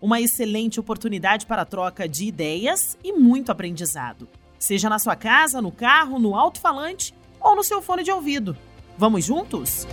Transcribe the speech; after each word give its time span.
Uma 0.00 0.20
excelente 0.20 0.78
oportunidade 0.78 1.44
para 1.44 1.64
troca 1.64 2.08
de 2.08 2.24
ideias 2.26 2.96
e 3.02 3.12
muito 3.12 3.50
aprendizado. 3.50 4.28
Seja 4.58 4.88
na 4.88 4.98
sua 4.98 5.16
casa, 5.16 5.60
no 5.60 5.72
carro, 5.72 6.18
no 6.18 6.36
alto-falante 6.36 7.12
ou 7.40 7.56
no 7.56 7.64
seu 7.64 7.82
fone 7.82 8.04
de 8.04 8.10
ouvido. 8.10 8.56
Vamos 8.96 9.24
juntos? 9.24 9.86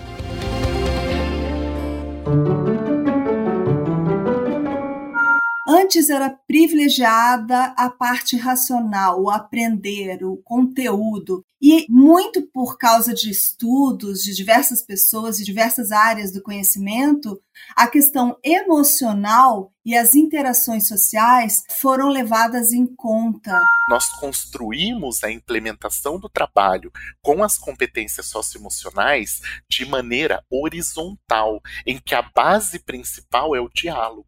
Antes 5.77 6.09
era 6.09 6.29
privilegiada 6.29 7.73
a 7.77 7.89
parte 7.89 8.37
racional, 8.37 9.21
o 9.21 9.29
aprender, 9.29 10.23
o 10.23 10.37
conteúdo. 10.37 11.43
E 11.61 11.85
muito 11.89 12.43
por 12.53 12.77
causa 12.77 13.13
de 13.13 13.29
estudos 13.29 14.21
de 14.21 14.33
diversas 14.33 14.81
pessoas 14.81 15.37
e 15.37 15.43
diversas 15.43 15.91
áreas 15.91 16.31
do 16.31 16.41
conhecimento, 16.41 17.41
a 17.75 17.87
questão 17.87 18.37
emocional 18.41 19.73
e 19.85 19.97
as 19.97 20.15
interações 20.15 20.87
sociais 20.87 21.63
foram 21.71 22.07
levadas 22.07 22.71
em 22.71 22.87
conta. 22.87 23.59
Nós 23.89 24.07
construímos 24.17 25.25
a 25.25 25.31
implementação 25.31 26.17
do 26.17 26.29
trabalho 26.29 26.89
com 27.21 27.43
as 27.43 27.57
competências 27.57 28.27
socioemocionais 28.27 29.41
de 29.69 29.85
maneira 29.85 30.41
horizontal, 30.49 31.59
em 31.85 31.99
que 31.99 32.15
a 32.15 32.21
base 32.21 32.79
principal 32.79 33.53
é 33.53 33.59
o 33.59 33.67
diálogo. 33.67 34.25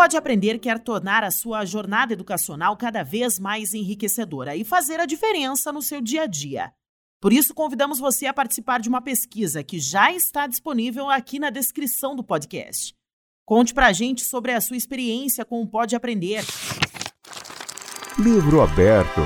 Pode 0.00 0.16
Aprender 0.16 0.58
quer 0.58 0.78
tornar 0.78 1.22
a 1.22 1.30
sua 1.30 1.62
jornada 1.66 2.14
educacional 2.14 2.74
cada 2.74 3.02
vez 3.02 3.38
mais 3.38 3.74
enriquecedora 3.74 4.56
e 4.56 4.64
fazer 4.64 4.98
a 4.98 5.04
diferença 5.04 5.70
no 5.70 5.82
seu 5.82 6.00
dia 6.00 6.22
a 6.22 6.26
dia. 6.26 6.72
Por 7.20 7.34
isso, 7.34 7.52
convidamos 7.52 7.98
você 7.98 8.24
a 8.24 8.32
participar 8.32 8.80
de 8.80 8.88
uma 8.88 9.02
pesquisa 9.02 9.62
que 9.62 9.78
já 9.78 10.10
está 10.10 10.46
disponível 10.46 11.10
aqui 11.10 11.38
na 11.38 11.50
descrição 11.50 12.16
do 12.16 12.24
podcast. 12.24 12.94
Conte 13.44 13.74
pra 13.74 13.92
gente 13.92 14.24
sobre 14.24 14.52
a 14.52 14.60
sua 14.62 14.78
experiência 14.78 15.44
com 15.44 15.60
o 15.60 15.66
Pode 15.66 15.94
Aprender. 15.94 16.46
Livro 18.18 18.62
aberto. 18.62 19.20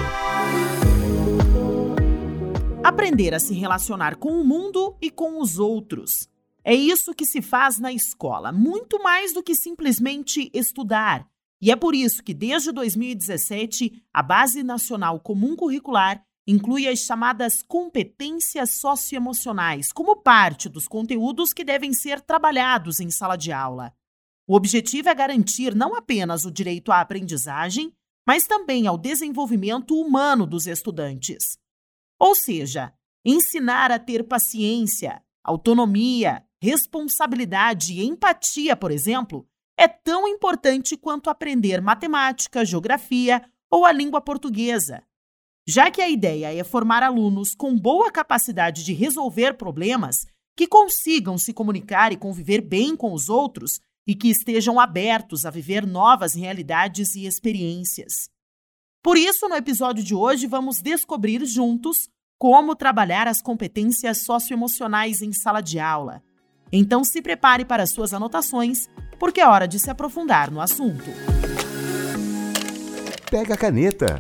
Aprender 2.82 3.32
a 3.32 3.38
se 3.38 3.54
relacionar 3.54 4.16
com 4.16 4.40
o 4.40 4.44
mundo 4.44 4.96
e 5.00 5.08
com 5.08 5.40
os 5.40 5.56
outros. 5.60 6.33
É 6.64 6.74
isso 6.74 7.14
que 7.14 7.26
se 7.26 7.42
faz 7.42 7.78
na 7.78 7.92
escola, 7.92 8.50
muito 8.50 9.02
mais 9.02 9.34
do 9.34 9.42
que 9.42 9.54
simplesmente 9.54 10.50
estudar. 10.54 11.28
E 11.60 11.70
é 11.70 11.76
por 11.76 11.94
isso 11.94 12.22
que, 12.22 12.32
desde 12.32 12.72
2017, 12.72 14.02
a 14.12 14.22
Base 14.22 14.62
Nacional 14.62 15.20
Comum 15.20 15.54
Curricular 15.54 16.24
inclui 16.46 16.88
as 16.88 17.00
chamadas 17.00 17.62
competências 17.62 18.72
socioemocionais 18.72 19.92
como 19.92 20.16
parte 20.16 20.68
dos 20.68 20.86
conteúdos 20.86 21.52
que 21.52 21.64
devem 21.64 21.92
ser 21.92 22.20
trabalhados 22.20 23.00
em 23.00 23.10
sala 23.10 23.36
de 23.36 23.52
aula. 23.52 23.94
O 24.46 24.54
objetivo 24.54 25.08
é 25.08 25.14
garantir 25.14 25.74
não 25.74 25.94
apenas 25.94 26.44
o 26.44 26.50
direito 26.50 26.92
à 26.92 27.00
aprendizagem, 27.00 27.94
mas 28.26 28.46
também 28.46 28.86
ao 28.86 28.98
desenvolvimento 28.98 29.98
humano 29.98 30.46
dos 30.46 30.66
estudantes. 30.66 31.58
Ou 32.18 32.34
seja, 32.34 32.92
ensinar 33.24 33.90
a 33.90 33.98
ter 33.98 34.24
paciência, 34.24 35.22
autonomia, 35.42 36.43
responsabilidade 36.64 37.92
e 37.92 38.04
empatia, 38.04 38.74
por 38.74 38.90
exemplo, 38.90 39.46
é 39.76 39.86
tão 39.86 40.26
importante 40.26 40.96
quanto 40.96 41.28
aprender 41.28 41.82
matemática, 41.82 42.64
geografia 42.64 43.44
ou 43.70 43.84
a 43.84 43.92
língua 43.92 44.20
portuguesa. 44.22 45.02
Já 45.66 45.90
que 45.90 46.00
a 46.00 46.08
ideia 46.08 46.54
é 46.54 46.64
formar 46.64 47.02
alunos 47.02 47.54
com 47.54 47.78
boa 47.78 48.10
capacidade 48.10 48.82
de 48.82 48.94
resolver 48.94 49.54
problemas, 49.54 50.26
que 50.56 50.66
consigam 50.66 51.36
se 51.36 51.52
comunicar 51.52 52.12
e 52.12 52.16
conviver 52.16 52.62
bem 52.62 52.96
com 52.96 53.12
os 53.12 53.28
outros 53.28 53.80
e 54.06 54.14
que 54.14 54.28
estejam 54.28 54.80
abertos 54.80 55.44
a 55.44 55.50
viver 55.50 55.86
novas 55.86 56.34
realidades 56.34 57.14
e 57.14 57.26
experiências. 57.26 58.30
Por 59.02 59.18
isso, 59.18 59.48
no 59.48 59.56
episódio 59.56 60.02
de 60.02 60.14
hoje, 60.14 60.46
vamos 60.46 60.80
descobrir 60.80 61.44
juntos 61.44 62.08
como 62.38 62.74
trabalhar 62.74 63.26
as 63.28 63.42
competências 63.42 64.18
socioemocionais 64.18 65.20
em 65.20 65.32
sala 65.32 65.60
de 65.60 65.78
aula. 65.78 66.22
Então 66.76 67.04
se 67.04 67.22
prepare 67.22 67.64
para 67.64 67.86
suas 67.86 68.12
anotações, 68.12 68.88
porque 69.16 69.40
é 69.40 69.46
hora 69.46 69.68
de 69.68 69.78
se 69.78 69.88
aprofundar 69.88 70.50
no 70.50 70.60
assunto. 70.60 71.04
Pega 73.30 73.54
a 73.54 73.56
caneta. 73.56 74.18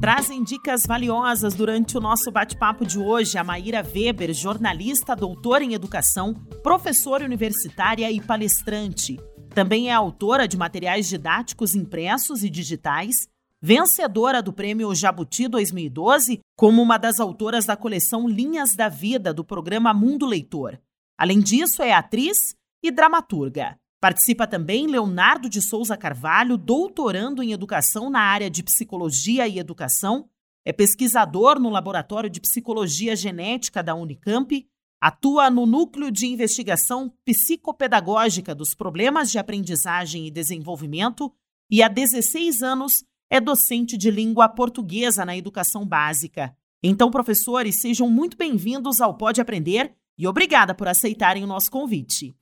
Trazem 0.00 0.42
dicas 0.42 0.84
valiosas 0.86 1.52
durante 1.52 1.98
o 1.98 2.00
nosso 2.00 2.30
bate-papo 2.32 2.86
de 2.86 2.98
hoje 2.98 3.36
a 3.36 3.44
Maíra 3.44 3.84
Weber, 3.84 4.32
jornalista, 4.32 5.14
doutora 5.14 5.62
em 5.62 5.74
educação, 5.74 6.32
professora 6.62 7.26
universitária 7.26 8.10
e 8.10 8.18
palestrante. 8.18 9.20
Também 9.50 9.90
é 9.90 9.92
autora 9.92 10.48
de 10.48 10.56
materiais 10.56 11.06
didáticos 11.06 11.74
impressos 11.74 12.42
e 12.42 12.48
digitais 12.48 13.28
vencedora 13.60 14.42
do 14.42 14.52
Prêmio 14.52 14.94
Jabuti 14.94 15.48
2012 15.48 16.40
como 16.56 16.80
uma 16.80 16.96
das 16.96 17.18
autoras 17.20 17.64
da 17.64 17.76
coleção 17.76 18.28
Linhas 18.28 18.74
da 18.74 18.88
Vida 18.88 19.34
do 19.34 19.44
programa 19.44 19.92
Mundo 19.92 20.26
Leitor. 20.26 20.78
Além 21.18 21.40
disso, 21.40 21.82
é 21.82 21.92
atriz 21.92 22.54
e 22.82 22.90
dramaturga. 22.90 23.78
Participa 24.00 24.46
também 24.46 24.86
Leonardo 24.86 25.48
de 25.48 25.60
Souza 25.60 25.96
Carvalho, 25.96 26.56
doutorando 26.56 27.42
em 27.42 27.52
educação 27.52 28.08
na 28.08 28.20
área 28.20 28.48
de 28.48 28.62
psicologia 28.62 29.48
e 29.48 29.58
educação, 29.58 30.28
é 30.64 30.72
pesquisador 30.72 31.58
no 31.58 31.68
Laboratório 31.68 32.30
de 32.30 32.40
Psicologia 32.40 33.16
Genética 33.16 33.82
da 33.82 33.94
Unicamp, 33.94 34.68
atua 35.00 35.50
no 35.50 35.66
Núcleo 35.66 36.12
de 36.12 36.26
Investigação 36.26 37.12
Psicopedagógica 37.24 38.54
dos 38.54 38.74
Problemas 38.74 39.30
de 39.30 39.38
Aprendizagem 39.38 40.26
e 40.26 40.30
Desenvolvimento 40.30 41.32
e 41.70 41.82
há 41.82 41.88
16 41.88 42.62
anos 42.62 43.04
é 43.30 43.40
docente 43.40 43.96
de 43.96 44.10
língua 44.10 44.48
portuguesa 44.48 45.24
na 45.24 45.36
educação 45.36 45.86
básica. 45.86 46.56
Então, 46.82 47.10
professores, 47.10 47.76
sejam 47.76 48.08
muito 48.08 48.36
bem-vindos 48.36 49.00
ao 49.00 49.16
Pode 49.16 49.40
Aprender 49.40 49.92
e 50.16 50.26
obrigada 50.26 50.74
por 50.74 50.88
aceitarem 50.88 51.44
o 51.44 51.46
nosso 51.46 51.70
convite. 51.70 52.34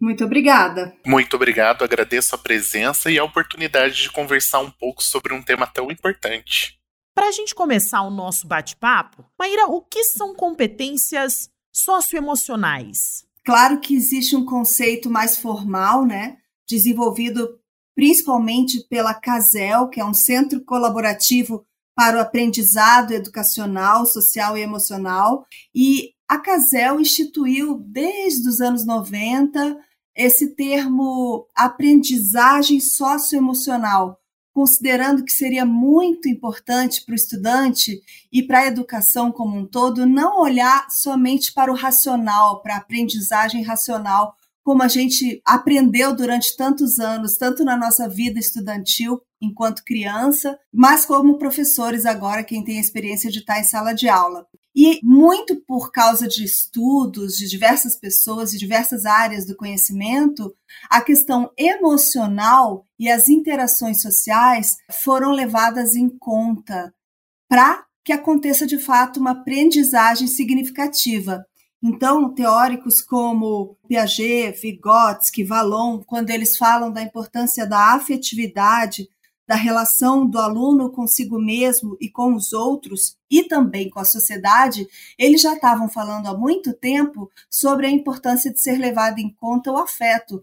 Muito 0.00 0.24
obrigada. 0.24 0.94
Muito 1.06 1.34
obrigado, 1.34 1.82
agradeço 1.82 2.34
a 2.34 2.38
presença 2.38 3.10
e 3.10 3.18
a 3.18 3.24
oportunidade 3.24 4.02
de 4.02 4.10
conversar 4.10 4.60
um 4.60 4.70
pouco 4.70 5.02
sobre 5.02 5.32
um 5.32 5.42
tema 5.42 5.66
tão 5.66 5.90
importante. 5.90 6.78
Para 7.14 7.28
a 7.28 7.32
gente 7.32 7.54
começar 7.54 8.02
o 8.02 8.10
nosso 8.10 8.46
bate-papo, 8.46 9.24
Maíra, 9.38 9.66
o 9.66 9.80
que 9.80 10.02
são 10.04 10.34
competências 10.34 11.48
socioemocionais? 11.72 13.24
Claro 13.44 13.78
que 13.78 13.94
existe 13.94 14.34
um 14.34 14.44
conceito 14.44 15.08
mais 15.08 15.38
formal, 15.38 16.04
né? 16.04 16.38
Desenvolvido 16.68 17.60
principalmente 17.94 18.80
pela 18.88 19.14
CASEL, 19.14 19.88
que 19.88 20.00
é 20.00 20.04
um 20.04 20.14
centro 20.14 20.64
colaborativo 20.64 21.64
para 21.94 22.18
o 22.18 22.20
aprendizado 22.20 23.12
educacional, 23.12 24.04
social 24.04 24.58
e 24.58 24.62
emocional. 24.62 25.46
E 25.74 26.12
a 26.28 26.38
CASEL 26.38 27.00
instituiu 27.00 27.78
desde 27.78 28.48
os 28.48 28.60
anos 28.60 28.84
90 28.84 29.78
esse 30.16 30.54
termo 30.54 31.46
aprendizagem 31.54 32.78
socioemocional, 32.80 34.18
considerando 34.52 35.24
que 35.24 35.32
seria 35.32 35.64
muito 35.64 36.28
importante 36.28 37.04
para 37.04 37.12
o 37.12 37.16
estudante 37.16 38.00
e 38.32 38.42
para 38.42 38.60
a 38.60 38.66
educação 38.66 39.32
como 39.32 39.56
um 39.56 39.66
todo 39.66 40.06
não 40.06 40.40
olhar 40.40 40.88
somente 40.90 41.52
para 41.52 41.72
o 41.72 41.76
racional, 41.76 42.62
para 42.62 42.74
a 42.74 42.78
aprendizagem 42.78 43.62
racional, 43.62 44.36
como 44.64 44.82
a 44.82 44.88
gente 44.88 45.42
aprendeu 45.44 46.16
durante 46.16 46.56
tantos 46.56 46.98
anos, 46.98 47.36
tanto 47.36 47.62
na 47.62 47.76
nossa 47.76 48.08
vida 48.08 48.40
estudantil 48.40 49.20
enquanto 49.40 49.84
criança, 49.84 50.58
mas 50.72 51.04
como 51.04 51.38
professores 51.38 52.06
agora, 52.06 52.42
quem 52.42 52.64
tem 52.64 52.78
a 52.78 52.80
experiência 52.80 53.30
de 53.30 53.40
estar 53.40 53.60
em 53.60 53.64
sala 53.64 53.92
de 53.92 54.08
aula. 54.08 54.46
E 54.74 54.98
muito 55.04 55.54
por 55.66 55.92
causa 55.92 56.26
de 56.26 56.42
estudos 56.42 57.34
de 57.34 57.46
diversas 57.46 57.94
pessoas 57.96 58.50
de 58.50 58.58
diversas 58.58 59.04
áreas 59.04 59.46
do 59.46 59.54
conhecimento, 59.54 60.52
a 60.90 61.00
questão 61.00 61.52
emocional 61.56 62.84
e 62.98 63.08
as 63.08 63.28
interações 63.28 64.00
sociais 64.00 64.76
foram 64.90 65.30
levadas 65.30 65.94
em 65.94 66.08
conta 66.08 66.92
para 67.48 67.84
que 68.04 68.12
aconteça 68.12 68.66
de 68.66 68.78
fato 68.78 69.20
uma 69.20 69.30
aprendizagem 69.30 70.26
significativa. 70.26 71.46
Então, 71.86 72.32
teóricos 72.32 73.02
como 73.02 73.76
Piaget, 73.86 74.58
Vygotsky, 74.58 75.44
Vallon, 75.44 76.02
quando 76.02 76.30
eles 76.30 76.56
falam 76.56 76.90
da 76.90 77.02
importância 77.02 77.66
da 77.66 77.92
afetividade, 77.92 79.06
da 79.46 79.54
relação 79.54 80.26
do 80.26 80.38
aluno 80.38 80.90
consigo 80.90 81.38
mesmo 81.38 81.94
e 82.00 82.08
com 82.08 82.34
os 82.34 82.54
outros 82.54 83.18
e 83.30 83.42
também 83.42 83.90
com 83.90 84.00
a 84.00 84.04
sociedade, 84.06 84.88
eles 85.18 85.42
já 85.42 85.52
estavam 85.52 85.86
falando 85.86 86.26
há 86.26 86.34
muito 86.34 86.72
tempo 86.72 87.30
sobre 87.50 87.86
a 87.86 87.90
importância 87.90 88.50
de 88.50 88.62
ser 88.62 88.78
levado 88.78 89.18
em 89.18 89.28
conta 89.28 89.70
o 89.70 89.76
afeto, 89.76 90.42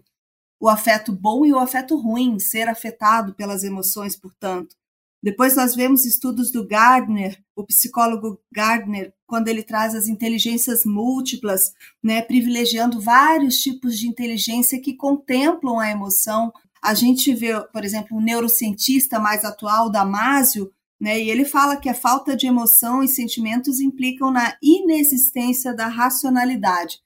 o 0.60 0.68
afeto 0.68 1.10
bom 1.10 1.44
e 1.44 1.52
o 1.52 1.58
afeto 1.58 1.96
ruim, 1.96 2.38
ser 2.38 2.68
afetado 2.68 3.34
pelas 3.34 3.64
emoções, 3.64 4.14
portanto. 4.14 4.76
Depois 5.22 5.54
nós 5.54 5.76
vemos 5.76 6.04
estudos 6.04 6.50
do 6.50 6.66
Gardner, 6.66 7.40
o 7.54 7.64
psicólogo 7.64 8.40
Gardner, 8.52 9.14
quando 9.24 9.46
ele 9.46 9.62
traz 9.62 9.94
as 9.94 10.08
inteligências 10.08 10.84
múltiplas, 10.84 11.72
né, 12.02 12.20
privilegiando 12.22 13.00
vários 13.00 13.62
tipos 13.62 13.96
de 13.96 14.08
inteligência 14.08 14.80
que 14.80 14.94
contemplam 14.94 15.78
a 15.78 15.88
emoção. 15.88 16.52
A 16.82 16.92
gente 16.92 17.32
vê, 17.32 17.52
por 17.72 17.84
exemplo, 17.84 18.16
um 18.16 18.20
neurocientista 18.20 19.20
mais 19.20 19.44
atual, 19.44 19.88
Damasio, 19.88 20.72
né, 21.00 21.20
e 21.20 21.30
ele 21.30 21.44
fala 21.44 21.76
que 21.76 21.88
a 21.88 21.94
falta 21.94 22.36
de 22.36 22.48
emoção 22.48 23.00
e 23.00 23.08
sentimentos 23.08 23.78
implicam 23.80 24.32
na 24.32 24.56
inexistência 24.60 25.72
da 25.72 25.86
racionalidade. 25.86 26.98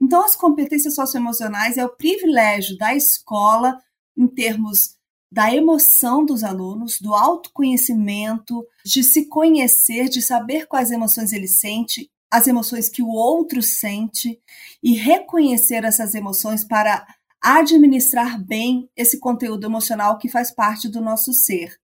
Então, 0.00 0.24
as 0.24 0.36
competências 0.36 0.94
socioemocionais 0.94 1.76
é 1.76 1.84
o 1.84 1.96
privilégio 1.96 2.76
da 2.76 2.94
escola 2.94 3.80
em 4.16 4.28
termos 4.28 4.96
da 5.34 5.52
emoção 5.52 6.24
dos 6.24 6.44
alunos, 6.44 7.00
do 7.00 7.12
autoconhecimento, 7.12 8.64
de 8.84 9.02
se 9.02 9.26
conhecer, 9.26 10.08
de 10.08 10.22
saber 10.22 10.68
quais 10.68 10.92
emoções 10.92 11.32
ele 11.32 11.48
sente, 11.48 12.08
as 12.30 12.46
emoções 12.46 12.88
que 12.88 13.02
o 13.02 13.08
outro 13.08 13.60
sente 13.60 14.40
e 14.80 14.94
reconhecer 14.94 15.82
essas 15.82 16.14
emoções 16.14 16.64
para 16.64 17.04
administrar 17.42 18.40
bem 18.40 18.88
esse 18.96 19.18
conteúdo 19.18 19.66
emocional 19.66 20.18
que 20.18 20.28
faz 20.28 20.52
parte 20.52 20.88
do 20.88 21.00
nosso 21.00 21.32
ser. 21.32 21.80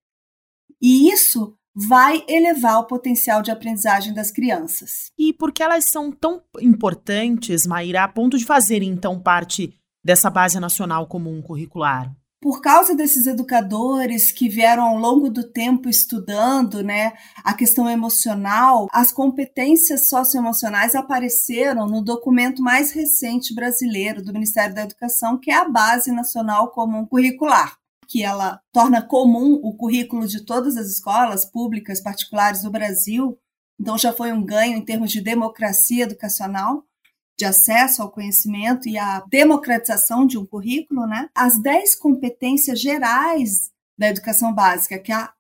E 0.81 1.11
isso 1.11 1.57
vai 1.75 2.25
elevar 2.29 2.79
o 2.79 2.87
potencial 2.87 3.43
de 3.43 3.51
aprendizagem 3.51 4.15
das 4.15 4.31
crianças. 4.31 5.11
E 5.19 5.33
por 5.33 5.51
que 5.51 5.61
elas 5.61 5.87
são 5.87 6.13
tão 6.13 6.41
importantes, 6.61 7.67
Maíra, 7.67 8.05
a 8.05 8.09
ponto 8.09 8.39
de 8.39 8.45
fazerem 8.45 8.91
então 8.91 9.19
parte 9.21 9.75
dessa 10.05 10.31
base 10.31 10.61
nacional 10.61 11.09
comum 11.09 11.43
curricular? 11.43 12.15
Por 12.41 12.63
causa 12.63 12.95
desses 12.95 13.27
educadores 13.27 14.33
que 14.33 14.49
vieram 14.49 14.85
ao 14.85 14.97
longo 14.97 15.29
do 15.29 15.45
tempo 15.45 15.91
estudando 15.91 16.83
né, 16.83 17.13
a 17.45 17.53
questão 17.53 17.89
emocional, 17.89 18.89
as 18.91 19.13
competências 19.13 20.09
socioemocionais 20.09 20.95
apareceram 20.95 21.87
no 21.87 22.03
documento 22.03 22.63
mais 22.63 22.93
recente 22.93 23.55
brasileiro 23.55 24.23
do 24.23 24.33
Ministério 24.33 24.75
da 24.75 24.83
Educação, 24.83 25.37
que 25.37 25.51
é 25.51 25.55
a 25.55 25.69
Base 25.69 26.11
Nacional 26.11 26.71
Comum 26.71 27.05
Curricular, 27.05 27.77
que 28.09 28.23
ela 28.23 28.61
torna 28.73 29.03
comum 29.03 29.61
o 29.63 29.75
currículo 29.75 30.27
de 30.27 30.41
todas 30.41 30.79
as 30.79 30.87
escolas 30.87 31.45
públicas 31.45 32.01
particulares 32.01 32.63
do 32.63 32.71
Brasil. 32.71 33.39
Então 33.79 33.99
já 33.99 34.15
foi 34.15 34.33
um 34.33 34.43
ganho 34.43 34.79
em 34.79 34.85
termos 34.85 35.13
de 35.13 35.21
democracia 35.21 36.05
educacional 36.05 36.85
de 37.41 37.47
acesso 37.47 38.03
ao 38.03 38.11
conhecimento 38.11 38.87
e 38.87 38.99
a 38.99 39.21
democratização 39.31 40.27
de 40.27 40.37
um 40.37 40.45
currículo, 40.45 41.07
né? 41.07 41.31
As 41.35 41.59
10 41.59 41.95
competências 41.95 42.79
gerais 42.79 43.71
da 43.99 44.11
educação 44.11 44.55
básica 44.55 44.99
que, 44.99 45.11
a, 45.11 45.33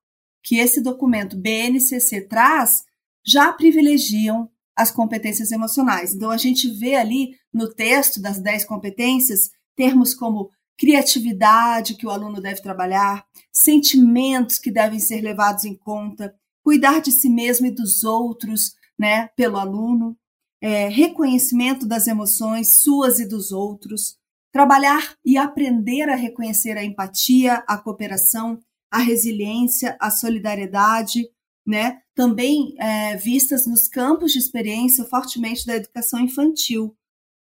que 0.43 0.57
esse 0.57 0.81
documento 0.81 1.37
BNCC 1.37 2.23
traz 2.23 2.85
já 3.23 3.53
privilegiam 3.53 4.51
as 4.75 4.91
competências 4.91 5.53
emocionais. 5.53 6.15
Então, 6.15 6.31
a 6.31 6.39
gente 6.39 6.71
vê 6.71 6.95
ali 6.95 7.37
no 7.53 7.69
texto 7.69 8.19
das 8.19 8.41
10 8.41 8.65
competências 8.65 9.51
termos 9.77 10.15
como 10.15 10.51
criatividade 10.79 11.97
que 11.97 12.07
o 12.07 12.11
aluno 12.11 12.41
deve 12.41 12.63
trabalhar, 12.63 13.27
sentimentos 13.53 14.59
que 14.59 14.71
devem 14.71 14.99
ser 14.99 15.21
levados 15.21 15.67
em 15.67 15.75
conta, 15.75 16.35
cuidar 16.65 17.03
de 17.03 17.13
si 17.13 17.29
mesmo 17.29 17.67
e 17.67 17.71
dos 17.71 18.05
outros, 18.05 18.75
né, 18.99 19.29
pelo 19.37 19.59
aluno, 19.59 20.17
é, 20.61 20.89
reconhecimento 20.89 21.87
das 21.87 22.07
emoções 22.07 22.81
suas 22.81 23.19
e 23.19 23.27
dos 23.27 23.51
outros, 23.51 24.17
trabalhar 24.53 25.15
e 25.25 25.37
aprender 25.37 26.09
a 26.09 26.17
reconhecer 26.17 26.77
a 26.77 26.85
empatia, 26.85 27.65
a 27.67 27.79
cooperação, 27.79 28.61
a 28.91 28.99
resiliência, 28.99 29.97
a 30.01 30.11
solidariedade, 30.11 31.29
né? 31.67 32.01
Também 32.15 32.75
é, 32.79 33.17
vistas 33.17 33.67
nos 33.67 33.89
campos 33.89 34.33
de 34.33 34.39
experiência 34.39 35.05
fortemente 35.05 35.65
da 35.65 35.77
educação 35.77 36.21
infantil, 36.21 36.95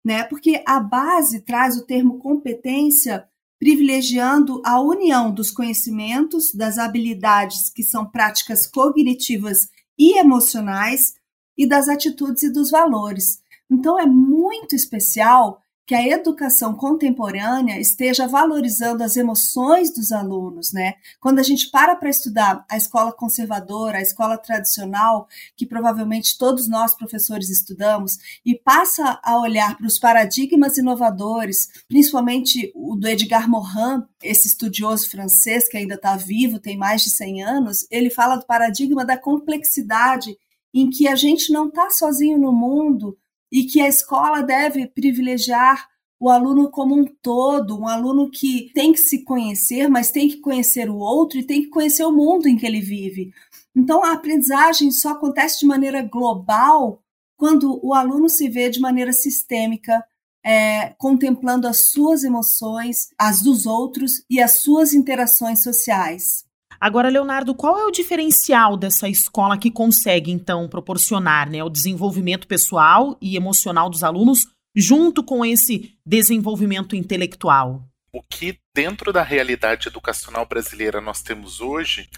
né? 0.05 0.23
Porque 0.23 0.61
a 0.67 0.79
base 0.79 1.41
traz 1.41 1.77
o 1.77 1.85
termo 1.85 2.19
competência 2.19 3.27
privilegiando 3.59 4.61
a 4.63 4.79
união 4.79 5.33
dos 5.33 5.49
conhecimentos, 5.49 6.53
das 6.53 6.77
habilidades 6.77 7.71
que 7.71 7.81
são 7.81 8.05
práticas 8.05 8.67
cognitivas 8.67 9.69
e 9.97 10.17
emocionais 10.19 11.15
e 11.57 11.67
das 11.67 11.89
atitudes 11.89 12.43
e 12.43 12.51
dos 12.51 12.69
valores. 12.69 13.41
Então 13.69 13.99
é 13.99 14.05
muito 14.05 14.75
especial 14.75 15.61
que 15.87 15.95
a 15.95 16.05
educação 16.05 16.75
contemporânea 16.75 17.79
esteja 17.79 18.27
valorizando 18.27 19.01
as 19.05 19.15
emoções 19.15 19.89
dos 19.89 20.11
alunos, 20.11 20.73
né? 20.73 20.95
Quando 21.17 21.39
a 21.39 21.43
gente 21.43 21.71
para 21.71 21.95
para 21.95 22.09
estudar 22.09 22.65
a 22.69 22.75
escola 22.75 23.13
conservadora, 23.13 23.99
a 23.99 24.01
escola 24.01 24.37
tradicional, 24.37 25.29
que 25.55 25.65
provavelmente 25.65 26.37
todos 26.37 26.67
nós 26.67 26.93
professores 26.93 27.49
estudamos, 27.49 28.17
e 28.45 28.53
passa 28.53 29.17
a 29.23 29.39
olhar 29.39 29.77
para 29.77 29.87
os 29.87 29.97
paradigmas 29.97 30.77
inovadores, 30.77 31.69
principalmente 31.87 32.69
o 32.75 32.97
do 32.97 33.07
Edgar 33.07 33.49
Morin, 33.49 34.03
esse 34.21 34.49
estudioso 34.49 35.09
francês 35.09 35.69
que 35.69 35.77
ainda 35.77 35.95
está 35.95 36.17
vivo, 36.17 36.59
tem 36.59 36.75
mais 36.75 37.01
de 37.01 37.11
100 37.11 37.43
anos, 37.43 37.87
ele 37.89 38.09
fala 38.09 38.35
do 38.35 38.45
paradigma 38.45 39.05
da 39.05 39.17
complexidade 39.17 40.37
em 40.73 40.89
que 40.89 41.07
a 41.07 41.15
gente 41.15 41.51
não 41.51 41.67
está 41.67 41.89
sozinho 41.89 42.37
no 42.37 42.51
mundo 42.51 43.17
e 43.51 43.63
que 43.63 43.81
a 43.81 43.87
escola 43.87 44.41
deve 44.41 44.87
privilegiar 44.87 45.87
o 46.19 46.29
aluno 46.29 46.69
como 46.69 46.95
um 46.95 47.05
todo, 47.05 47.79
um 47.79 47.87
aluno 47.87 48.29
que 48.29 48.71
tem 48.73 48.91
que 48.91 48.99
se 48.99 49.23
conhecer, 49.23 49.87
mas 49.87 50.11
tem 50.11 50.27
que 50.27 50.37
conhecer 50.37 50.89
o 50.89 50.97
outro 50.97 51.37
e 51.37 51.45
tem 51.45 51.61
que 51.61 51.69
conhecer 51.69 52.03
o 52.03 52.11
mundo 52.11 52.47
em 52.47 52.57
que 52.57 52.65
ele 52.65 52.81
vive. 52.81 53.31
Então, 53.75 54.03
a 54.03 54.13
aprendizagem 54.13 54.91
só 54.91 55.09
acontece 55.09 55.59
de 55.59 55.67
maneira 55.67 56.01
global 56.01 57.03
quando 57.37 57.79
o 57.85 57.93
aluno 57.93 58.27
se 58.27 58.49
vê 58.49 58.69
de 58.69 58.79
maneira 58.79 59.13
sistêmica, 59.13 60.03
é, 60.43 60.95
contemplando 60.97 61.67
as 61.67 61.89
suas 61.89 62.23
emoções, 62.23 63.09
as 63.17 63.43
dos 63.43 63.67
outros 63.67 64.23
e 64.27 64.41
as 64.41 64.61
suas 64.61 64.93
interações 64.93 65.61
sociais. 65.61 66.46
Agora, 66.79 67.09
Leonardo, 67.09 67.55
qual 67.55 67.79
é 67.79 67.85
o 67.85 67.91
diferencial 67.91 68.77
dessa 68.77 69.09
escola 69.09 69.57
que 69.57 69.71
consegue, 69.71 70.31
então, 70.31 70.67
proporcionar 70.67 71.49
né, 71.49 71.63
o 71.63 71.69
desenvolvimento 71.69 72.47
pessoal 72.47 73.17
e 73.21 73.35
emocional 73.35 73.89
dos 73.89 74.03
alunos 74.03 74.47
junto 74.75 75.23
com 75.23 75.43
esse 75.43 75.97
desenvolvimento 76.05 76.95
intelectual? 76.95 77.83
O 78.11 78.23
que 78.23 78.59
dentro 78.73 79.11
da 79.11 79.21
realidade 79.21 79.89
educacional 79.89 80.45
brasileira 80.45 81.01
nós 81.01 81.21
temos 81.21 81.59
hoje 81.59 82.09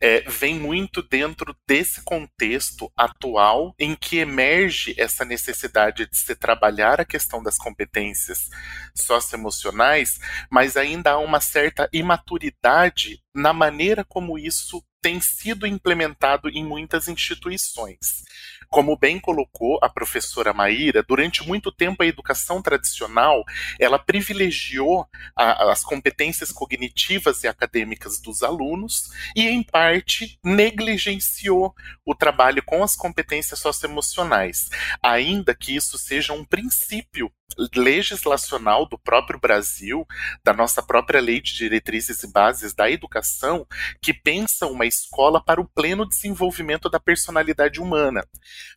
é, 0.00 0.20
vem 0.28 0.58
muito 0.58 1.02
dentro 1.02 1.56
desse 1.66 2.02
contexto 2.02 2.92
atual 2.96 3.74
em 3.78 3.94
que 3.94 4.18
emerge 4.18 4.94
essa 4.98 5.24
necessidade 5.24 6.06
de 6.06 6.16
se 6.16 6.34
trabalhar 6.34 7.00
a 7.00 7.04
questão 7.04 7.42
das 7.42 7.56
competências 7.56 8.50
socioemocionais, 8.94 10.18
mas 10.50 10.76
ainda 10.76 11.12
há 11.12 11.18
uma 11.18 11.40
certa 11.40 11.88
imaturidade 11.92 13.22
na 13.34 13.52
maneira 13.52 14.04
como 14.04 14.38
isso 14.38 14.84
tem 15.02 15.20
sido 15.20 15.66
implementado 15.66 16.48
em 16.48 16.64
muitas 16.64 17.08
instituições. 17.08 18.22
Como 18.68 18.96
bem 18.96 19.20
colocou 19.20 19.78
a 19.82 19.88
professora 19.88 20.54
Maíra, 20.54 21.02
durante 21.02 21.46
muito 21.46 21.70
tempo 21.70 22.02
a 22.02 22.06
educação 22.06 22.62
tradicional 22.62 23.44
ela 23.78 23.98
privilegiou 23.98 25.06
a, 25.36 25.70
as 25.70 25.82
competências 25.82 26.50
cognitivas 26.50 27.44
e 27.44 27.48
acadêmicas 27.48 28.18
dos 28.18 28.42
alunos 28.42 29.10
e, 29.36 29.46
em 29.46 29.62
parte, 29.62 30.38
negligenciou 30.42 31.74
o 32.06 32.14
trabalho 32.14 32.62
com 32.62 32.82
as 32.82 32.96
competências 32.96 33.58
socioemocionais, 33.58 34.70
ainda 35.02 35.54
que 35.54 35.76
isso 35.76 35.98
seja 35.98 36.32
um 36.32 36.44
princípio 36.44 37.30
legislacional 37.74 38.86
do 38.88 38.98
próprio 38.98 39.38
Brasil, 39.38 40.06
da 40.44 40.52
nossa 40.52 40.82
própria 40.82 41.20
lei 41.20 41.40
de 41.40 41.54
diretrizes 41.54 42.22
e 42.22 42.32
bases 42.32 42.74
da 42.74 42.90
educação, 42.90 43.66
que 44.00 44.12
pensa 44.14 44.66
uma 44.66 44.86
escola 44.86 45.42
para 45.42 45.60
o 45.60 45.68
pleno 45.68 46.08
desenvolvimento 46.08 46.88
da 46.88 47.00
personalidade 47.00 47.80
humana. 47.80 48.24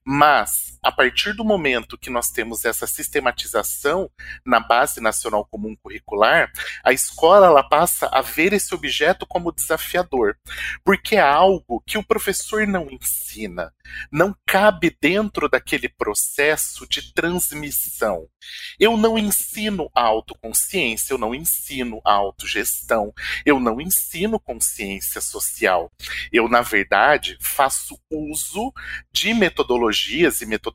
Mas, 0.03 0.74
a 0.85 0.91
partir 0.91 1.33
do 1.33 1.43
momento 1.43 1.97
que 1.97 2.11
nós 2.11 2.29
temos 2.29 2.63
essa 2.63 2.85
sistematização 2.85 4.07
na 4.45 4.59
base 4.59 5.01
nacional 5.01 5.43
comum 5.43 5.75
curricular, 5.75 6.51
a 6.83 6.93
escola 6.93 7.47
ela 7.47 7.63
passa 7.63 8.07
a 8.11 8.21
ver 8.21 8.53
esse 8.53 8.75
objeto 8.75 9.25
como 9.25 9.51
desafiador, 9.51 10.37
porque 10.83 11.15
é 11.15 11.21
algo 11.21 11.81
que 11.87 11.97
o 11.97 12.03
professor 12.03 12.67
não 12.67 12.87
ensina, 12.91 13.73
não 14.11 14.35
cabe 14.45 14.95
dentro 15.01 15.49
daquele 15.49 15.89
processo 15.89 16.87
de 16.87 17.11
transmissão. 17.15 18.27
Eu 18.79 18.95
não 18.95 19.17
ensino 19.17 19.89
autoconsciência, 19.91 21.13
eu 21.13 21.17
não 21.17 21.33
ensino 21.33 21.99
autogestão, 22.05 23.11
eu 23.43 23.59
não 23.59 23.81
ensino 23.81 24.39
consciência 24.39 25.19
social. 25.19 25.91
Eu, 26.31 26.47
na 26.47 26.61
verdade, 26.61 27.39
faço 27.41 27.99
uso 28.11 28.71
de 29.11 29.33
metodologias 29.33 30.41
e 30.41 30.45
metodologias 30.45 30.74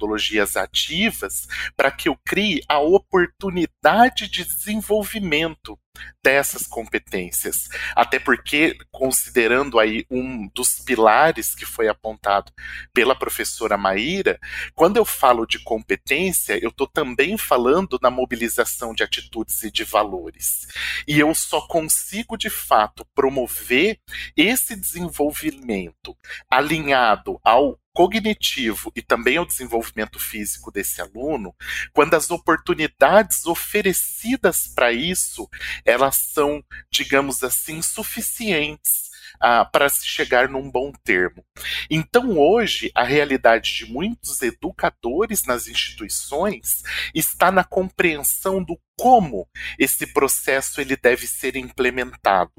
ativas 0.57 1.47
para 1.76 1.90
que 1.90 2.09
eu 2.09 2.16
crie 2.25 2.62
a 2.69 2.78
oportunidade 2.78 4.28
de 4.28 4.45
desenvolvimento 4.45 5.78
dessas 6.23 6.66
competências. 6.66 7.69
Até 7.95 8.19
porque, 8.19 8.76
considerando 8.90 9.78
aí 9.78 10.07
um 10.11 10.49
dos 10.54 10.80
pilares 10.80 11.54
que 11.54 11.64
foi 11.64 11.88
apontado 11.88 12.52
pela 12.92 13.14
professora 13.14 13.76
Maíra, 13.76 14.38
quando 14.75 14.97
eu 14.97 15.04
falo 15.04 15.47
de 15.47 15.59
competência, 15.59 16.59
eu 16.62 16.71
estou 16.71 16.87
também 16.87 17.37
falando 17.38 17.99
na 18.02 18.11
mobilização 18.11 18.95
de 18.95 19.02
atitudes 19.02 19.62
e 19.62 19.71
de 19.71 19.85
valores. 19.85 20.66
E 21.07 21.19
eu 21.19 21.35
só 21.35 21.66
consigo, 21.66 22.37
de 22.37 22.50
fato, 22.50 23.07
promover 23.14 23.99
esse 24.37 24.76
desenvolvimento 24.76 26.16
alinhado 26.50 27.40
ao 27.42 27.80
cognitivo 27.92 28.92
e 28.94 29.02
também 29.02 29.37
ao 29.37 29.47
desenvolvimento 29.47 30.18
físico 30.18 30.70
desse 30.70 31.00
aluno, 31.00 31.54
quando 31.92 32.14
as 32.14 32.30
oportunidades 32.30 33.47
oferecidas 33.47 34.68
para 34.75 34.92
isso, 34.92 35.49
elas 35.85 36.16
são, 36.16 36.64
digamos 36.90 37.42
assim, 37.42 37.82
suficientes 37.82 39.10
ah, 39.40 39.64
para 39.64 39.88
se 39.88 40.06
chegar 40.06 40.49
num 40.49 40.70
bom 40.70 40.92
termo. 41.04 41.44
Então, 41.90 42.38
hoje, 42.38 42.90
a 42.94 43.02
realidade 43.02 43.75
de 43.75 43.92
muitos 43.92 44.42
educadores 44.42 45.44
nas 45.44 45.66
instituições 45.66 46.82
está 47.14 47.50
na 47.50 47.64
compreensão 47.64 48.62
do 48.62 48.78
como 49.00 49.49
esse 49.78 50.06
processo 50.06 50.78
ele 50.78 50.94
deve 50.94 51.26
ser 51.26 51.56
implementado. 51.56 52.52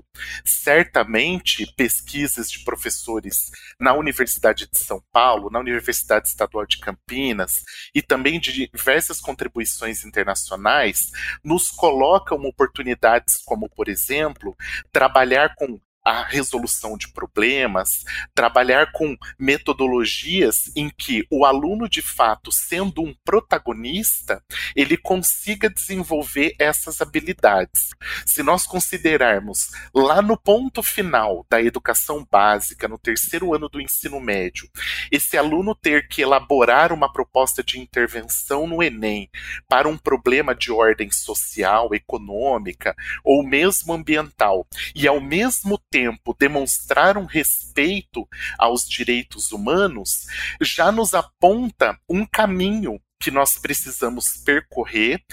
Certamente, 0.44 1.72
pesquisas 1.78 2.50
de 2.50 2.64
professores 2.64 3.52
na 3.80 3.94
Universidade 3.94 4.68
de 4.68 4.80
São 4.80 5.04
Paulo, 5.12 5.52
na 5.52 5.60
Universidade 5.60 6.30
Estadual 6.30 6.66
de 6.66 6.80
Campinas 6.80 7.62
e 7.94 8.02
também 8.02 8.40
de 8.40 8.52
diversas 8.52 9.22
contribuições 9.22 10.04
internacionais 10.04 11.12
nos 11.44 11.70
colocam 11.70 12.40
oportunidades 12.40 13.38
como, 13.46 13.70
por 13.70 13.88
exemplo, 13.88 14.56
trabalhar 14.92 15.54
com 15.56 15.80
a 16.04 16.24
resolução 16.24 16.98
de 16.98 17.12
problemas, 17.12 18.04
trabalhar 18.34 18.92
com 18.92 19.16
metodologias 19.38 20.72
em 20.76 20.90
que 20.90 21.26
o 21.30 21.46
aluno, 21.46 21.88
de 21.88 22.02
fato, 22.02 22.52
sendo 22.52 23.02
um 23.02 23.14
protagonista, 23.24 24.44
ele 24.76 24.98
consiga 24.98 25.70
desenvolver 25.70 26.56
essas 26.60 27.02
habilidades. 27.02 27.90
Se 28.26 28.42
nós 28.42 28.66
considerarmos 28.66 29.70
lá 29.94 30.22
no 30.22 30.38
ponto 30.38 30.82
final 30.82 31.46
da 31.50 31.62
educação 31.62 32.26
básica, 32.30 32.88
no 32.88 32.98
terceiro 32.98 33.54
ano 33.54 33.70
do 33.70 33.80
ensino 33.80 34.20
médio, 34.20 34.70
esse 35.12 35.38
aluno 35.38 35.76
ter 35.76 36.08
que 36.08 36.22
elaborar 36.22 36.92
uma 36.92 37.12
proposta 37.12 37.64
de 37.64 37.80
intervenção 37.80 38.66
no 38.68 38.82
Enem 38.82 39.30
para 39.68 39.88
um 39.88 39.98
problema 39.98 40.56
de 40.56 40.72
ordem 40.72 41.12
social, 41.12 41.94
econômica 41.94 42.96
ou 43.24 43.44
mesmo 43.44 43.94
ambiental, 43.94 44.68
e 44.96 45.08
ao 45.08 45.22
mesmo 45.22 45.78
tempo 45.92 46.36
demonstrar 46.40 47.18
um 47.18 47.26
respeito 47.26 48.28
aos 48.58 48.88
direitos 48.88 49.52
humanos, 49.52 50.26
já 50.62 50.92
nos 50.92 51.14
aponta 51.14 52.00
um 52.10 52.26
caminho 52.26 53.00
que 53.20 53.30
nós 53.30 53.60
precisamos 53.60 54.38
percorrer 54.44 55.24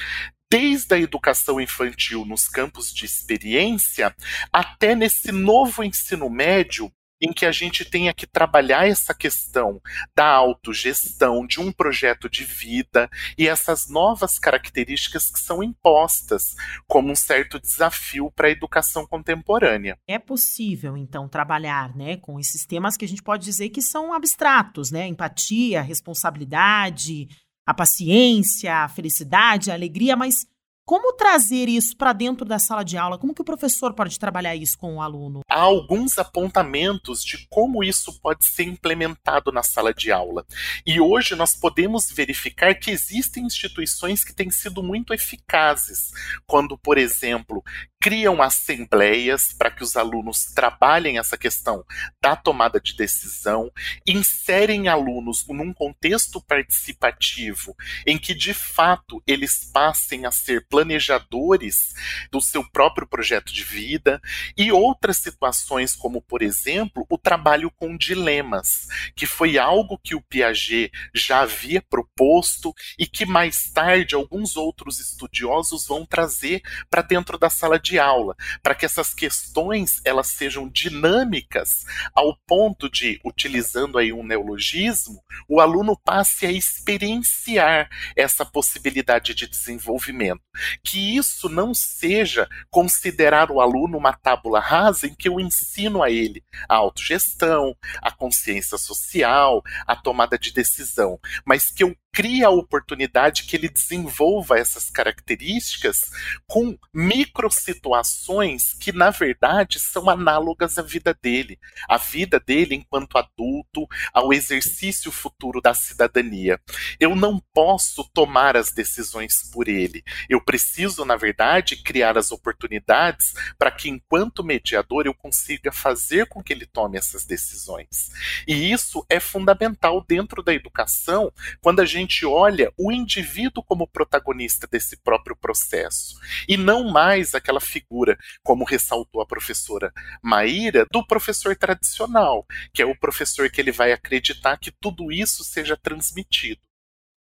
desde 0.50 0.94
a 0.94 0.98
educação 0.98 1.60
infantil 1.60 2.24
nos 2.24 2.48
campos 2.48 2.92
de 2.92 3.04
experiência 3.04 4.14
até 4.52 4.94
nesse 4.94 5.30
novo 5.30 5.84
ensino 5.84 6.28
médio 6.28 6.90
em 7.20 7.32
que 7.32 7.44
a 7.44 7.52
gente 7.52 7.84
tenha 7.84 8.14
que 8.14 8.26
trabalhar 8.26 8.86
essa 8.86 9.12
questão 9.14 9.80
da 10.14 10.26
autogestão, 10.26 11.46
de 11.46 11.60
um 11.60 11.72
projeto 11.72 12.28
de 12.28 12.44
vida 12.44 13.10
e 13.36 13.48
essas 13.48 13.88
novas 13.88 14.38
características 14.38 15.30
que 15.30 15.38
são 15.38 15.62
impostas 15.62 16.54
como 16.86 17.10
um 17.10 17.16
certo 17.16 17.60
desafio 17.60 18.30
para 18.30 18.48
a 18.48 18.50
educação 18.50 19.06
contemporânea. 19.06 19.98
É 20.06 20.18
possível, 20.18 20.96
então, 20.96 21.28
trabalhar 21.28 21.94
né, 21.96 22.16
com 22.16 22.38
esses 22.38 22.64
temas 22.64 22.96
que 22.96 23.04
a 23.04 23.08
gente 23.08 23.22
pode 23.22 23.44
dizer 23.44 23.70
que 23.70 23.82
são 23.82 24.12
abstratos, 24.12 24.90
né? 24.90 25.06
Empatia, 25.06 25.82
responsabilidade, 25.82 27.28
a 27.66 27.74
paciência, 27.74 28.74
a 28.74 28.88
felicidade, 28.88 29.70
a 29.70 29.74
alegria, 29.74 30.16
mas 30.16 30.46
como 30.88 31.12
trazer 31.12 31.68
isso 31.68 31.94
para 31.94 32.14
dentro 32.14 32.46
da 32.46 32.58
sala 32.58 32.82
de 32.82 32.96
aula? 32.96 33.18
Como 33.18 33.34
que 33.34 33.42
o 33.42 33.44
professor 33.44 33.92
pode 33.92 34.18
trabalhar 34.18 34.56
isso 34.56 34.78
com 34.78 34.96
o 34.96 35.02
aluno? 35.02 35.42
Há 35.46 35.60
alguns 35.60 36.16
apontamentos 36.16 37.22
de 37.22 37.46
como 37.50 37.84
isso 37.84 38.18
pode 38.22 38.46
ser 38.46 38.62
implementado 38.62 39.52
na 39.52 39.62
sala 39.62 39.92
de 39.92 40.10
aula. 40.10 40.46
E 40.86 40.98
hoje 40.98 41.34
nós 41.34 41.54
podemos 41.54 42.10
verificar 42.10 42.74
que 42.74 42.90
existem 42.90 43.44
instituições 43.44 44.24
que 44.24 44.34
têm 44.34 44.50
sido 44.50 44.82
muito 44.82 45.12
eficazes 45.12 46.10
quando, 46.46 46.78
por 46.78 46.96
exemplo, 46.96 47.62
criam 48.00 48.40
assembleias 48.40 49.52
para 49.52 49.70
que 49.70 49.82
os 49.82 49.96
alunos 49.96 50.46
trabalhem 50.54 51.18
essa 51.18 51.36
questão 51.36 51.84
da 52.22 52.36
tomada 52.36 52.80
de 52.80 52.96
decisão, 52.96 53.70
inserem 54.06 54.88
alunos 54.88 55.44
num 55.48 55.72
contexto 55.74 56.40
participativo 56.40 57.76
em 58.06 58.16
que 58.16 58.34
de 58.34 58.54
fato 58.54 59.22
eles 59.26 59.68
passem 59.72 60.24
a 60.26 60.30
ser 60.30 60.66
planejadores 60.78 61.92
do 62.30 62.40
seu 62.40 62.62
próprio 62.70 63.06
projeto 63.06 63.52
de 63.52 63.64
vida 63.64 64.20
e 64.56 64.70
outras 64.70 65.16
situações 65.16 65.96
como 65.96 66.22
por 66.22 66.40
exemplo 66.40 67.04
o 67.10 67.18
trabalho 67.18 67.68
com 67.70 67.96
dilemas, 67.96 68.86
que 69.16 69.26
foi 69.26 69.58
algo 69.58 69.98
que 69.98 70.14
o 70.14 70.22
Piaget 70.22 70.92
já 71.12 71.40
havia 71.40 71.82
proposto 71.82 72.72
e 72.96 73.06
que 73.06 73.26
mais 73.26 73.70
tarde 73.70 74.14
alguns 74.14 74.56
outros 74.56 75.00
estudiosos 75.00 75.86
vão 75.86 76.06
trazer 76.06 76.62
para 76.88 77.02
dentro 77.02 77.36
da 77.36 77.50
sala 77.50 77.78
de 77.78 77.98
aula, 77.98 78.36
para 78.62 78.74
que 78.74 78.86
essas 78.86 79.12
questões 79.12 80.00
elas 80.04 80.28
sejam 80.28 80.68
dinâmicas 80.68 81.84
ao 82.14 82.36
ponto 82.46 82.88
de, 82.88 83.20
utilizando 83.24 83.98
aí 83.98 84.12
um 84.12 84.22
neologismo, 84.22 85.24
o 85.48 85.60
aluno 85.60 85.98
passe 85.98 86.46
a 86.46 86.52
experienciar 86.52 87.88
essa 88.14 88.44
possibilidade 88.44 89.34
de 89.34 89.48
desenvolvimento. 89.48 90.40
Que 90.82 91.16
isso 91.16 91.48
não 91.48 91.74
seja 91.74 92.48
considerar 92.70 93.50
o 93.50 93.60
aluno 93.60 93.98
uma 93.98 94.12
tábula 94.12 94.60
rasa 94.60 95.06
em 95.06 95.14
que 95.14 95.28
eu 95.28 95.40
ensino 95.40 96.02
a 96.02 96.10
ele 96.10 96.42
a 96.68 96.76
autogestão, 96.76 97.76
a 98.02 98.10
consciência 98.10 98.78
social, 98.78 99.62
a 99.86 99.94
tomada 99.94 100.38
de 100.38 100.52
decisão, 100.52 101.18
mas 101.44 101.70
que 101.70 101.82
eu 101.82 101.96
cria 102.18 102.48
a 102.48 102.50
oportunidade 102.50 103.44
que 103.44 103.54
ele 103.54 103.68
desenvolva 103.68 104.58
essas 104.58 104.90
características 104.90 106.00
com 106.48 106.76
micro 106.92 107.48
situações 107.48 108.74
que, 108.74 108.90
na 108.90 109.10
verdade, 109.10 109.78
são 109.78 110.10
análogas 110.10 110.76
à 110.78 110.82
vida 110.82 111.16
dele, 111.22 111.60
à 111.88 111.96
vida 111.96 112.40
dele 112.40 112.74
enquanto 112.74 113.16
adulto, 113.16 113.86
ao 114.12 114.32
exercício 114.32 115.12
futuro 115.12 115.60
da 115.60 115.72
cidadania. 115.74 116.60
Eu 116.98 117.14
não 117.14 117.40
posso 117.54 118.02
tomar 118.12 118.56
as 118.56 118.72
decisões 118.72 119.48
por 119.52 119.68
ele. 119.68 120.02
Eu 120.28 120.40
preciso, 120.44 121.04
na 121.04 121.14
verdade, 121.14 121.76
criar 121.84 122.18
as 122.18 122.32
oportunidades 122.32 123.32
para 123.56 123.70
que, 123.70 123.88
enquanto 123.88 124.42
mediador, 124.42 125.06
eu 125.06 125.14
consiga 125.14 125.70
fazer 125.70 126.26
com 126.26 126.42
que 126.42 126.52
ele 126.52 126.66
tome 126.66 126.98
essas 126.98 127.24
decisões. 127.24 128.10
E 128.44 128.72
isso 128.72 129.06
é 129.08 129.20
fundamental 129.20 130.04
dentro 130.04 130.42
da 130.42 130.52
educação 130.52 131.32
quando 131.62 131.78
a 131.78 131.86
gente 131.86 132.07
gente 132.08 132.24
olha 132.24 132.72
o 132.78 132.90
indivíduo 132.90 133.62
como 133.62 133.86
protagonista 133.86 134.66
desse 134.66 134.96
próprio 134.96 135.36
processo 135.36 136.18
e 136.48 136.56
não 136.56 136.90
mais 136.90 137.34
aquela 137.34 137.60
figura, 137.60 138.18
como 138.42 138.64
ressaltou 138.64 139.20
a 139.20 139.26
professora 139.26 139.92
Maíra, 140.22 140.86
do 140.90 141.06
professor 141.06 141.54
tradicional, 141.54 142.46
que 142.72 142.80
é 142.80 142.86
o 142.86 142.98
professor 142.98 143.50
que 143.50 143.60
ele 143.60 143.70
vai 143.70 143.92
acreditar 143.92 144.56
que 144.56 144.72
tudo 144.72 145.12
isso 145.12 145.44
seja 145.44 145.76
transmitido. 145.76 146.62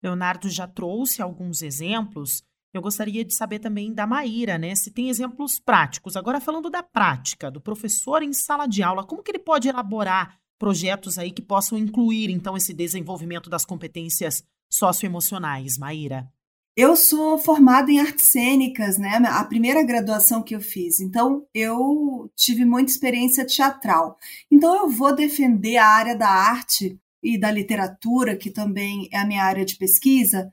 Leonardo 0.04 0.50
já 0.50 0.68
trouxe 0.68 1.22
alguns 1.22 1.62
exemplos 1.62 2.42
Eu 2.74 2.82
gostaria 2.82 3.26
de 3.26 3.36
saber 3.36 3.60
também 3.60 3.94
da 3.94 4.08
Maíra, 4.08 4.58
né? 4.58 4.74
Se 4.76 4.90
tem 4.90 5.10
exemplos 5.10 5.60
práticos. 5.60 6.16
Agora, 6.16 6.40
falando 6.40 6.70
da 6.70 6.82
prática, 6.82 7.52
do 7.52 7.60
professor 7.60 8.24
em 8.24 8.32
sala 8.32 8.66
de 8.66 8.82
aula, 8.82 9.06
como 9.06 9.22
que 9.22 9.30
ele 9.30 9.40
pode 9.40 9.68
elaborar 9.68 10.40
projetos 10.58 11.18
aí 11.18 11.32
que 11.32 11.42
possam 11.42 11.78
incluir, 11.78 12.30
então, 12.30 12.56
esse 12.56 12.74
desenvolvimento 12.74 13.50
das 13.50 13.66
competências 13.66 14.42
socioemocionais, 14.72 15.78
Maíra? 15.78 16.28
Eu 16.76 16.96
sou 16.96 17.38
formada 17.38 17.92
em 17.92 18.00
artes 18.00 18.32
cênicas, 18.32 18.98
né? 18.98 19.22
A 19.28 19.44
primeira 19.44 19.84
graduação 19.84 20.42
que 20.42 20.56
eu 20.56 20.62
fiz. 20.62 21.02
Então, 21.02 21.46
eu 21.54 22.32
tive 22.36 22.64
muita 22.64 22.92
experiência 22.92 23.46
teatral. 23.46 24.18
Então, 24.50 24.76
eu 24.78 24.90
vou 24.90 25.14
defender 25.14 25.76
a 25.76 25.86
área 25.86 26.16
da 26.16 26.30
arte 26.30 26.98
e 27.22 27.38
da 27.38 27.52
literatura, 27.52 28.38
que 28.38 28.50
também 28.50 29.10
é 29.12 29.18
a 29.18 29.26
minha 29.26 29.44
área 29.44 29.66
de 29.66 29.76
pesquisa, 29.76 30.50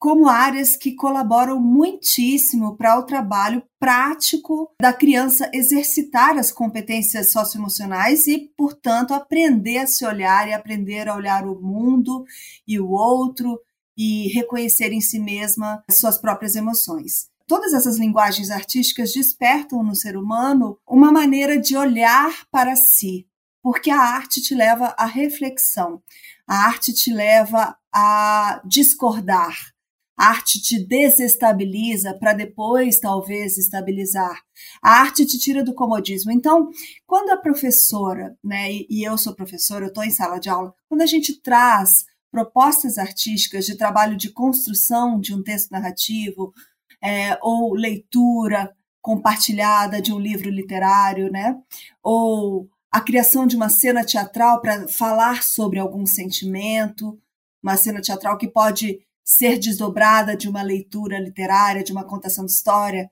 como 0.00 0.30
áreas 0.30 0.76
que 0.76 0.94
colaboram 0.94 1.60
muitíssimo 1.60 2.74
para 2.74 2.98
o 2.98 3.02
trabalho 3.02 3.62
prático 3.78 4.74
da 4.80 4.94
criança 4.94 5.50
exercitar 5.52 6.38
as 6.38 6.50
competências 6.50 7.30
socioemocionais 7.30 8.26
e, 8.26 8.50
portanto, 8.56 9.12
aprender 9.12 9.76
a 9.76 9.86
se 9.86 10.06
olhar 10.06 10.48
e 10.48 10.54
aprender 10.54 11.06
a 11.06 11.14
olhar 11.14 11.46
o 11.46 11.60
mundo 11.60 12.24
e 12.66 12.80
o 12.80 12.88
outro 12.88 13.60
e 13.94 14.28
reconhecer 14.28 14.90
em 14.90 15.02
si 15.02 15.18
mesma 15.18 15.84
suas 15.90 16.16
próprias 16.16 16.56
emoções. 16.56 17.28
Todas 17.46 17.74
essas 17.74 17.98
linguagens 17.98 18.50
artísticas 18.50 19.12
despertam 19.12 19.82
no 19.82 19.94
ser 19.94 20.16
humano 20.16 20.78
uma 20.88 21.12
maneira 21.12 21.58
de 21.58 21.76
olhar 21.76 22.46
para 22.50 22.74
si, 22.74 23.26
porque 23.62 23.90
a 23.90 24.00
arte 24.00 24.40
te 24.40 24.54
leva 24.54 24.94
à 24.96 25.04
reflexão, 25.04 26.00
a 26.48 26.64
arte 26.64 26.94
te 26.94 27.12
leva 27.12 27.76
a 27.92 28.62
discordar, 28.64 29.69
a 30.20 30.28
arte 30.28 30.60
te 30.60 30.78
desestabiliza 30.78 32.12
para 32.12 32.34
depois, 32.34 33.00
talvez, 33.00 33.56
estabilizar. 33.56 34.38
A 34.82 35.00
arte 35.00 35.24
te 35.24 35.38
tira 35.38 35.64
do 35.64 35.72
comodismo. 35.72 36.30
Então, 36.30 36.68
quando 37.06 37.30
a 37.30 37.38
professora, 37.38 38.36
né, 38.44 38.70
e 38.70 39.02
eu 39.02 39.16
sou 39.16 39.34
professora, 39.34 39.86
eu 39.86 39.88
estou 39.88 40.04
em 40.04 40.10
sala 40.10 40.38
de 40.38 40.50
aula, 40.50 40.74
quando 40.90 41.00
a 41.00 41.06
gente 41.06 41.40
traz 41.40 42.04
propostas 42.30 42.98
artísticas 42.98 43.64
de 43.64 43.78
trabalho 43.78 44.14
de 44.14 44.30
construção 44.30 45.18
de 45.18 45.34
um 45.34 45.42
texto 45.42 45.70
narrativo 45.70 46.52
é, 47.02 47.38
ou 47.40 47.72
leitura 47.72 48.76
compartilhada 49.00 50.02
de 50.02 50.12
um 50.12 50.18
livro 50.20 50.50
literário, 50.50 51.32
né? 51.32 51.56
Ou 52.02 52.68
a 52.92 53.00
criação 53.00 53.46
de 53.46 53.56
uma 53.56 53.70
cena 53.70 54.04
teatral 54.04 54.60
para 54.60 54.86
falar 54.86 55.42
sobre 55.42 55.78
algum 55.78 56.04
sentimento, 56.04 57.18
uma 57.62 57.78
cena 57.78 58.02
teatral 58.02 58.36
que 58.36 58.48
pode 58.48 59.00
ser 59.30 59.60
desdobrada 59.60 60.36
de 60.36 60.48
uma 60.48 60.60
leitura 60.60 61.16
literária, 61.16 61.84
de 61.84 61.92
uma 61.92 62.04
contação 62.04 62.44
de 62.44 62.50
história. 62.50 63.08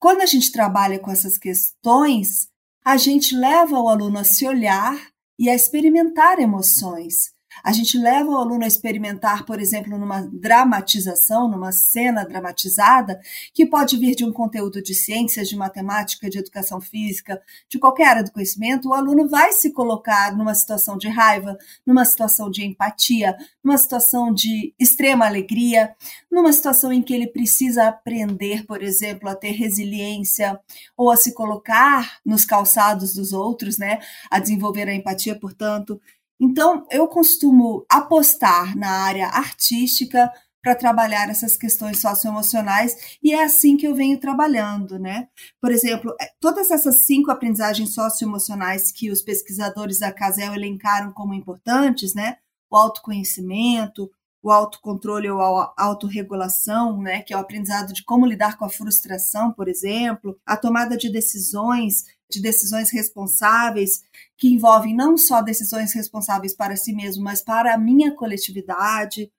Quando 0.00 0.20
a 0.20 0.26
gente 0.26 0.50
trabalha 0.50 0.98
com 0.98 1.12
essas 1.12 1.38
questões, 1.38 2.48
a 2.84 2.96
gente 2.96 3.36
leva 3.36 3.78
o 3.78 3.88
aluno 3.88 4.18
a 4.18 4.24
se 4.24 4.44
olhar 4.46 4.98
e 5.38 5.48
a 5.48 5.54
experimentar 5.54 6.40
emoções. 6.40 7.33
A 7.62 7.72
gente 7.72 7.98
leva 7.98 8.30
o 8.30 8.36
aluno 8.36 8.64
a 8.64 8.68
experimentar, 8.68 9.44
por 9.44 9.60
exemplo, 9.60 9.98
numa 9.98 10.22
dramatização, 10.22 11.48
numa 11.48 11.72
cena 11.72 12.24
dramatizada, 12.24 13.20
que 13.52 13.66
pode 13.66 13.96
vir 13.96 14.14
de 14.14 14.24
um 14.24 14.32
conteúdo 14.32 14.82
de 14.82 14.94
ciências, 14.94 15.48
de 15.48 15.56
matemática, 15.56 16.28
de 16.30 16.38
educação 16.38 16.80
física, 16.80 17.40
de 17.68 17.78
qualquer 17.78 18.08
área 18.08 18.24
do 18.24 18.32
conhecimento, 18.32 18.88
o 18.88 18.94
aluno 18.94 19.28
vai 19.28 19.52
se 19.52 19.72
colocar 19.72 20.36
numa 20.36 20.54
situação 20.54 20.96
de 20.96 21.08
raiva, 21.08 21.56
numa 21.86 22.04
situação 22.04 22.50
de 22.50 22.64
empatia, 22.64 23.36
numa 23.62 23.78
situação 23.78 24.32
de 24.32 24.74
extrema 24.78 25.26
alegria, 25.26 25.94
numa 26.30 26.52
situação 26.52 26.92
em 26.92 27.02
que 27.02 27.14
ele 27.14 27.26
precisa 27.26 27.88
aprender, 27.88 28.66
por 28.66 28.82
exemplo, 28.82 29.28
a 29.28 29.34
ter 29.34 29.52
resiliência 29.52 30.58
ou 30.96 31.10
a 31.10 31.16
se 31.16 31.32
colocar 31.32 32.18
nos 32.24 32.44
calçados 32.44 33.14
dos 33.14 33.32
outros, 33.32 33.78
né? 33.78 34.00
A 34.30 34.38
desenvolver 34.38 34.88
a 34.88 34.94
empatia, 34.94 35.38
portanto, 35.38 36.00
então, 36.40 36.86
eu 36.90 37.06
costumo 37.06 37.84
apostar 37.88 38.76
na 38.76 38.90
área 39.04 39.28
artística 39.28 40.30
para 40.62 40.74
trabalhar 40.74 41.28
essas 41.28 41.56
questões 41.56 42.00
socioemocionais 42.00 43.18
e 43.22 43.34
é 43.34 43.44
assim 43.44 43.76
que 43.76 43.86
eu 43.86 43.94
venho 43.94 44.18
trabalhando, 44.18 44.98
né? 44.98 45.28
Por 45.60 45.70
exemplo, 45.70 46.14
é, 46.18 46.30
todas 46.40 46.70
essas 46.70 47.04
cinco 47.04 47.30
aprendizagens 47.30 47.92
socioemocionais 47.92 48.90
que 48.90 49.10
os 49.10 49.20
pesquisadores 49.20 49.98
da 49.98 50.10
Casel 50.10 50.54
elencaram 50.54 51.12
como 51.12 51.34
importantes, 51.34 52.14
né? 52.14 52.38
O 52.70 52.76
autoconhecimento, 52.76 54.10
o 54.44 54.50
autocontrole 54.50 55.30
ou 55.30 55.40
a 55.40 55.72
autorregulação, 55.78 57.00
né, 57.00 57.22
que 57.22 57.32
é 57.32 57.36
o 57.36 57.40
aprendizado 57.40 57.94
de 57.94 58.04
como 58.04 58.26
lidar 58.26 58.58
com 58.58 58.66
a 58.66 58.68
frustração, 58.68 59.50
por 59.50 59.68
exemplo, 59.68 60.38
a 60.44 60.54
tomada 60.54 60.98
de 60.98 61.10
decisões, 61.10 62.04
de 62.30 62.42
decisões 62.42 62.90
responsáveis, 62.92 64.02
que 64.36 64.52
envolvem 64.52 64.94
não 64.94 65.16
só 65.16 65.40
decisões 65.40 65.94
responsáveis 65.94 66.54
para 66.54 66.76
si 66.76 66.92
mesmo, 66.92 67.24
mas 67.24 67.42
para 67.42 67.72
a 67.72 67.78
minha 67.78 68.14
coletividade, 68.14 69.32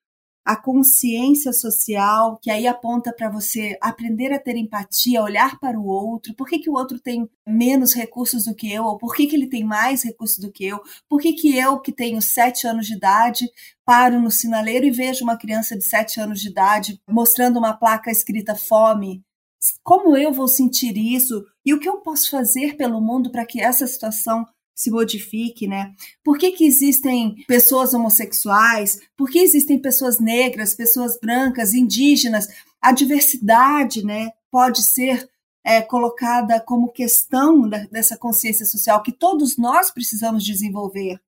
a 0.46 0.56
consciência 0.56 1.52
social, 1.52 2.38
que 2.40 2.52
aí 2.52 2.68
aponta 2.68 3.12
para 3.12 3.30
você 3.32 3.76
aprender 3.82 4.32
a 4.32 4.40
ter 4.40 4.56
empatia, 4.56 5.24
olhar 5.24 5.60
para 5.60 5.80
o 5.80 5.88
outro, 5.88 6.36
por 6.36 6.48
que, 6.48 6.60
que 6.60 6.70
o 6.70 6.74
outro 6.74 7.00
tem 7.00 7.28
menos 7.48 7.96
recursos 7.96 8.46
do 8.46 8.54
que 8.54 8.72
eu, 8.72 8.84
ou 8.84 8.96
por 8.96 9.16
que, 9.16 9.26
que 9.26 9.36
ele 9.36 9.48
tem 9.48 9.64
mais 9.64 10.04
recursos 10.04 10.38
do 10.38 10.52
que 10.52 10.64
eu, 10.66 10.80
por 11.10 11.20
que, 11.20 11.34
que 11.34 11.58
eu, 11.58 11.80
que 11.80 11.92
tenho 11.92 12.22
sete 12.22 12.68
anos 12.68 12.86
de 12.86 12.94
idade, 12.94 13.50
paro 13.84 14.22
no 14.22 14.30
sinaleiro 14.30 14.86
e 14.86 14.92
vejo 14.92 15.24
uma 15.24 15.38
criança 15.38 15.76
de 15.76 15.84
sete 15.84 16.20
anos 16.20 16.40
de 16.40 16.50
idade 16.50 17.02
mostrando 17.10 17.58
uma 17.58 17.74
placa 17.74 18.12
escrita 18.12 18.54
fome. 18.54 19.24
Como 19.84 20.16
eu 20.16 20.32
vou 20.32 20.48
sentir 20.48 20.96
isso? 20.96 21.44
E 21.66 21.74
o 21.74 21.80
que 21.80 21.90
eu 21.90 21.98
posso 22.02 22.30
fazer 22.30 22.78
pelo 22.78 23.02
mundo 23.02 23.32
para 23.32 23.46
que 23.46 23.60
essa 23.60 23.88
situação 23.88 24.46
se 24.76 24.92
modifique, 24.92 25.68
né? 25.68 25.94
Por 26.22 26.38
que, 26.38 26.52
que 26.52 26.66
existem 26.66 27.44
pessoas 27.48 27.94
homossexuais? 27.94 29.00
Por 29.16 29.30
que 29.30 29.40
existem 29.40 29.80
pessoas 29.80 30.20
negras, 30.20 30.76
pessoas 30.76 31.18
brancas, 31.18 31.74
indígenas? 31.74 32.48
A 32.82 32.92
diversidade, 32.92 34.06
né, 34.06 34.32
pode 34.52 34.84
ser 34.84 35.28
é, 35.64 35.82
colocada 35.82 36.60
como 36.60 36.92
questão 36.92 37.68
da, 37.68 37.80
dessa 37.86 38.18
consciência 38.18 38.66
social 38.66 39.02
que 39.02 39.14
todos 39.14 39.58
nós 39.58 39.90
precisamos 39.90 40.44
desenvolver. 40.44 41.20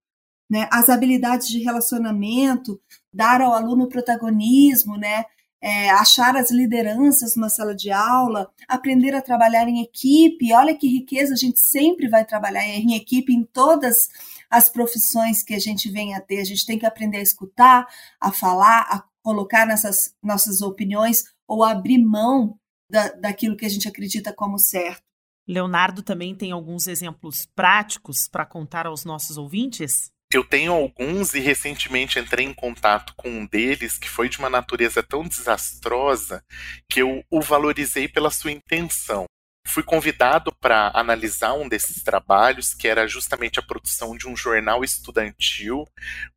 Né? 0.49 0.67
As 0.71 0.89
habilidades 0.89 1.47
de 1.47 1.59
relacionamento, 1.59 2.79
dar 3.11 3.41
ao 3.41 3.53
aluno 3.53 3.87
protagonismo, 3.87 4.95
né? 4.97 5.25
É, 5.67 5.89
achar 5.89 6.37
as 6.37 6.49
lideranças 6.49 7.35
numa 7.35 7.49
sala 7.49 7.75
de 7.75 7.91
aula, 7.91 8.49
aprender 8.69 9.13
a 9.13 9.21
trabalhar 9.21 9.67
em 9.67 9.81
equipe. 9.81 10.53
Olha 10.53 10.73
que 10.73 10.87
riqueza, 10.87 11.33
a 11.33 11.37
gente 11.37 11.59
sempre 11.59 12.07
vai 12.07 12.23
trabalhar 12.23 12.65
em 12.65 12.95
equipe 12.95 13.33
em 13.33 13.43
todas 13.43 14.07
as 14.49 14.69
profissões 14.69 15.43
que 15.43 15.53
a 15.53 15.59
gente 15.59 15.91
vem 15.91 16.15
a 16.15 16.21
ter. 16.21 16.39
A 16.39 16.45
gente 16.45 16.65
tem 16.65 16.79
que 16.79 16.85
aprender 16.85 17.17
a 17.17 17.21
escutar, 17.21 17.85
a 18.17 18.31
falar, 18.31 18.83
a 18.83 19.03
colocar 19.21 19.65
nessas 19.65 20.15
nossas 20.23 20.61
opiniões 20.61 21.25
ou 21.45 21.65
abrir 21.65 21.97
mão 21.97 22.57
da, 22.89 23.09
daquilo 23.09 23.57
que 23.57 23.65
a 23.65 23.69
gente 23.69 23.89
acredita 23.89 24.31
como 24.31 24.57
certo. 24.57 25.03
Leonardo 25.45 26.01
também 26.01 26.33
tem 26.33 26.53
alguns 26.53 26.87
exemplos 26.87 27.45
práticos 27.53 28.29
para 28.29 28.45
contar 28.45 28.87
aos 28.87 29.03
nossos 29.03 29.37
ouvintes? 29.37 30.13
Eu 30.33 30.43
tenho 30.43 30.73
alguns 30.73 31.33
e 31.33 31.39
recentemente 31.39 32.19
entrei 32.19 32.45
em 32.45 32.53
contato 32.53 33.13
com 33.15 33.29
um 33.29 33.45
deles 33.45 33.97
que 33.97 34.09
foi 34.09 34.27
de 34.27 34.37
uma 34.39 34.49
natureza 34.49 35.01
tão 35.01 35.23
desastrosa 35.23 36.43
que 36.89 37.01
eu 37.01 37.23
o 37.31 37.41
valorizei 37.41 38.09
pela 38.09 38.29
sua 38.29 38.51
intenção. 38.51 39.25
Fui 39.65 39.83
convidado 39.83 40.53
para 40.59 40.91
analisar 40.93 41.53
um 41.53 41.67
desses 41.67 42.03
trabalhos, 42.03 42.73
que 42.73 42.87
era 42.87 43.07
justamente 43.07 43.59
a 43.59 43.63
produção 43.63 44.17
de 44.17 44.27
um 44.27 44.35
jornal 44.35 44.83
estudantil 44.83 45.85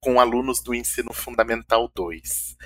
com 0.00 0.20
alunos 0.20 0.60
do 0.60 0.74
ensino 0.74 1.12
fundamental 1.12 1.90
2. 1.94 2.56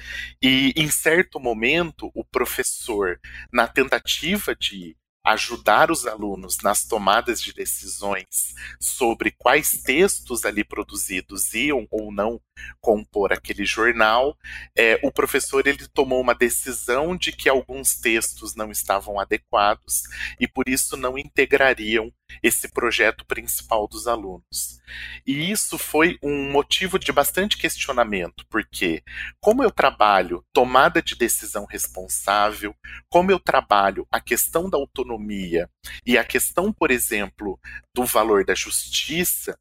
E 0.43 0.75
em 0.77 0.91
certo 0.91 1.41
momento, 1.41 2.11
o 2.15 2.25
professor, 2.25 3.19
na 3.53 3.67
tentativa 3.67 4.55
de 4.55 4.97
ajudar 5.25 5.91
os 5.91 6.07
alunos 6.07 6.59
nas 6.63 6.85
tomadas 6.85 7.41
de 7.41 7.53
decisões 7.53 8.55
sobre 8.79 9.31
quais 9.31 9.71
textos 9.83 10.45
ali 10.45 10.63
produzidos 10.63 11.55
iam 11.55 11.87
ou 11.91 12.13
não 12.13 12.41
compor 12.81 13.33
aquele 13.33 13.65
jornal, 13.65 14.37
é, 14.77 15.01
o 15.03 15.11
professor 15.11 15.67
ele 15.67 15.89
tomou 15.89 16.21
uma 16.21 16.35
decisão 16.35 17.17
de 17.17 17.33
que 17.33 17.49
alguns 17.49 17.97
textos 17.97 18.55
não 18.55 18.71
estavam 18.71 19.19
adequados 19.19 20.03
e 20.39 20.47
por 20.47 20.69
isso 20.69 20.97
não 20.97 21.19
integrariam 21.19 22.13
esse 22.43 22.69
projeto 22.69 23.25
principal 23.27 23.87
dos 23.89 24.07
alunos. 24.07 24.81
E 25.27 25.51
isso 25.51 25.79
foi 25.79 26.19
um 26.23 26.51
motivo 26.51 26.99
de 26.99 27.13
bastante 27.13 27.57
questionamento, 27.57 28.45
porque 28.49 29.03
como 29.41 29.63
eu 29.63 29.71
trabalho 29.71 30.45
tomada 30.53 31.01
de 31.01 31.15
decisão 31.15 31.65
responsável, 31.65 32.75
como 33.09 33.31
eu 33.31 33.39
trabalho 33.39 34.07
a 34.11 34.21
questão 34.21 34.69
da 34.69 34.77
autonomia 34.77 35.69
e 36.05 36.19
a 36.19 36.25
questão, 36.25 36.73
por 36.73 36.91
exemplo, 36.91 37.59
do 37.95 38.05
valor 38.05 38.45
da 38.45 38.55
justiça, 38.55 39.59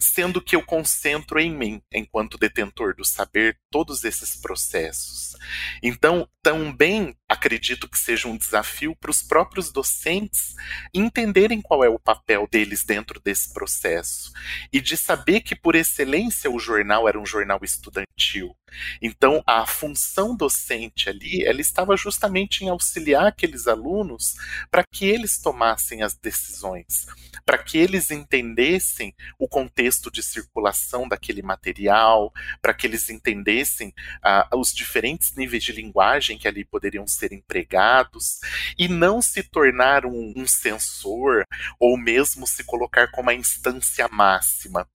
sendo 0.00 0.40
que 0.40 0.54
eu 0.54 0.62
concentro 0.62 1.40
em 1.40 1.50
mim, 1.50 1.82
enquanto 1.92 2.38
detentor 2.38 2.94
do 2.94 3.04
saber, 3.04 3.58
todos 3.70 4.04
esses 4.04 4.36
processos. 4.36 5.36
Então, 5.82 6.28
também 6.42 7.16
acredito 7.28 7.88
que 7.88 7.98
seja 7.98 8.28
um 8.28 8.36
desafio 8.36 8.94
para 8.96 9.10
os 9.10 9.22
próprios 9.22 9.72
docentes 9.72 10.54
entenderem 10.94 11.60
qual 11.60 11.82
é 11.82 11.88
o 11.88 11.98
papel 11.98 12.48
deles 12.50 12.84
dentro 12.84 13.20
desse 13.20 13.52
processo 13.52 14.32
e 14.72 14.80
de 14.80 14.96
saber 14.96 15.40
que, 15.40 15.56
por 15.56 15.74
excelência, 15.74 16.50
o 16.50 16.58
jornal 16.58 17.08
era 17.08 17.18
um 17.18 17.26
jornal 17.26 17.58
estudantil. 17.62 18.56
Então, 19.00 19.42
a 19.46 19.66
função 19.66 20.36
docente 20.36 21.08
ali, 21.08 21.44
ela 21.44 21.60
estava 21.60 21.96
justamente 21.96 22.64
em 22.64 22.68
auxiliar 22.68 23.26
aqueles 23.26 23.66
alunos 23.66 24.34
para 24.70 24.84
que 24.84 25.06
eles 25.06 25.38
tomassem 25.38 26.02
as 26.02 26.14
decisões, 26.14 27.06
para 27.44 27.58
que 27.58 27.78
eles 27.78 28.10
entendessem 28.10 29.14
o 29.38 29.48
contexto 29.48 30.10
de 30.10 30.22
circulação 30.22 31.08
daquele 31.08 31.42
material, 31.42 32.32
para 32.60 32.74
que 32.74 32.86
eles 32.86 33.08
entendessem 33.08 33.92
ah, 34.22 34.48
os 34.54 34.72
diferentes 34.72 35.34
níveis 35.34 35.62
de 35.62 35.72
linguagem 35.72 36.38
que 36.38 36.48
ali 36.48 36.64
poderiam 36.64 37.06
ser 37.06 37.32
empregados 37.32 38.40
e 38.78 38.88
não 38.88 39.20
se 39.22 39.42
tornar 39.42 40.04
um, 40.06 40.32
um 40.36 40.46
censor 40.46 41.44
ou 41.78 41.96
mesmo 41.96 42.46
se 42.46 42.64
colocar 42.64 43.10
como 43.10 43.30
a 43.30 43.34
instância 43.34 44.08
máxima. 44.08 44.86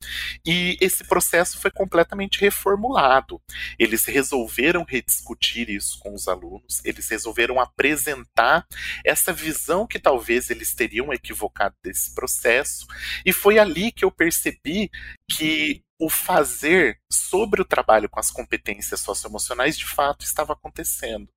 E 0.45 0.77
esse 0.81 1.03
processo 1.03 1.59
foi 1.59 1.71
completamente 1.71 2.39
reformulado. 2.39 3.41
Eles 3.77 4.05
resolveram 4.05 4.85
rediscutir 4.87 5.69
isso 5.69 5.99
com 5.99 6.13
os 6.13 6.27
alunos, 6.27 6.81
eles 6.83 7.07
resolveram 7.09 7.59
apresentar 7.59 8.65
essa 9.05 9.33
visão 9.33 9.87
que 9.87 9.99
talvez 9.99 10.49
eles 10.49 10.73
teriam 10.73 11.13
equivocado 11.13 11.75
desse 11.83 12.13
processo, 12.13 12.85
e 13.25 13.31
foi 13.31 13.59
ali 13.59 13.91
que 13.91 14.05
eu 14.05 14.11
percebi 14.11 14.89
que 15.29 15.83
o 15.99 16.09
fazer 16.09 16.99
sobre 17.09 17.61
o 17.61 17.65
trabalho 17.65 18.09
com 18.09 18.19
as 18.19 18.29
competências 18.29 18.99
socioemocionais 18.99 19.77
de 19.77 19.85
fato 19.85 20.25
estava 20.25 20.51
acontecendo, 20.53 21.29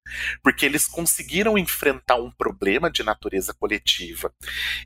porque 0.42 0.66
eles 0.66 0.86
conseguiram 0.86 1.56
enfrentar 1.56 2.16
um 2.16 2.32
problema 2.32 2.90
de 2.90 3.04
natureza 3.04 3.54
coletiva. 3.54 4.32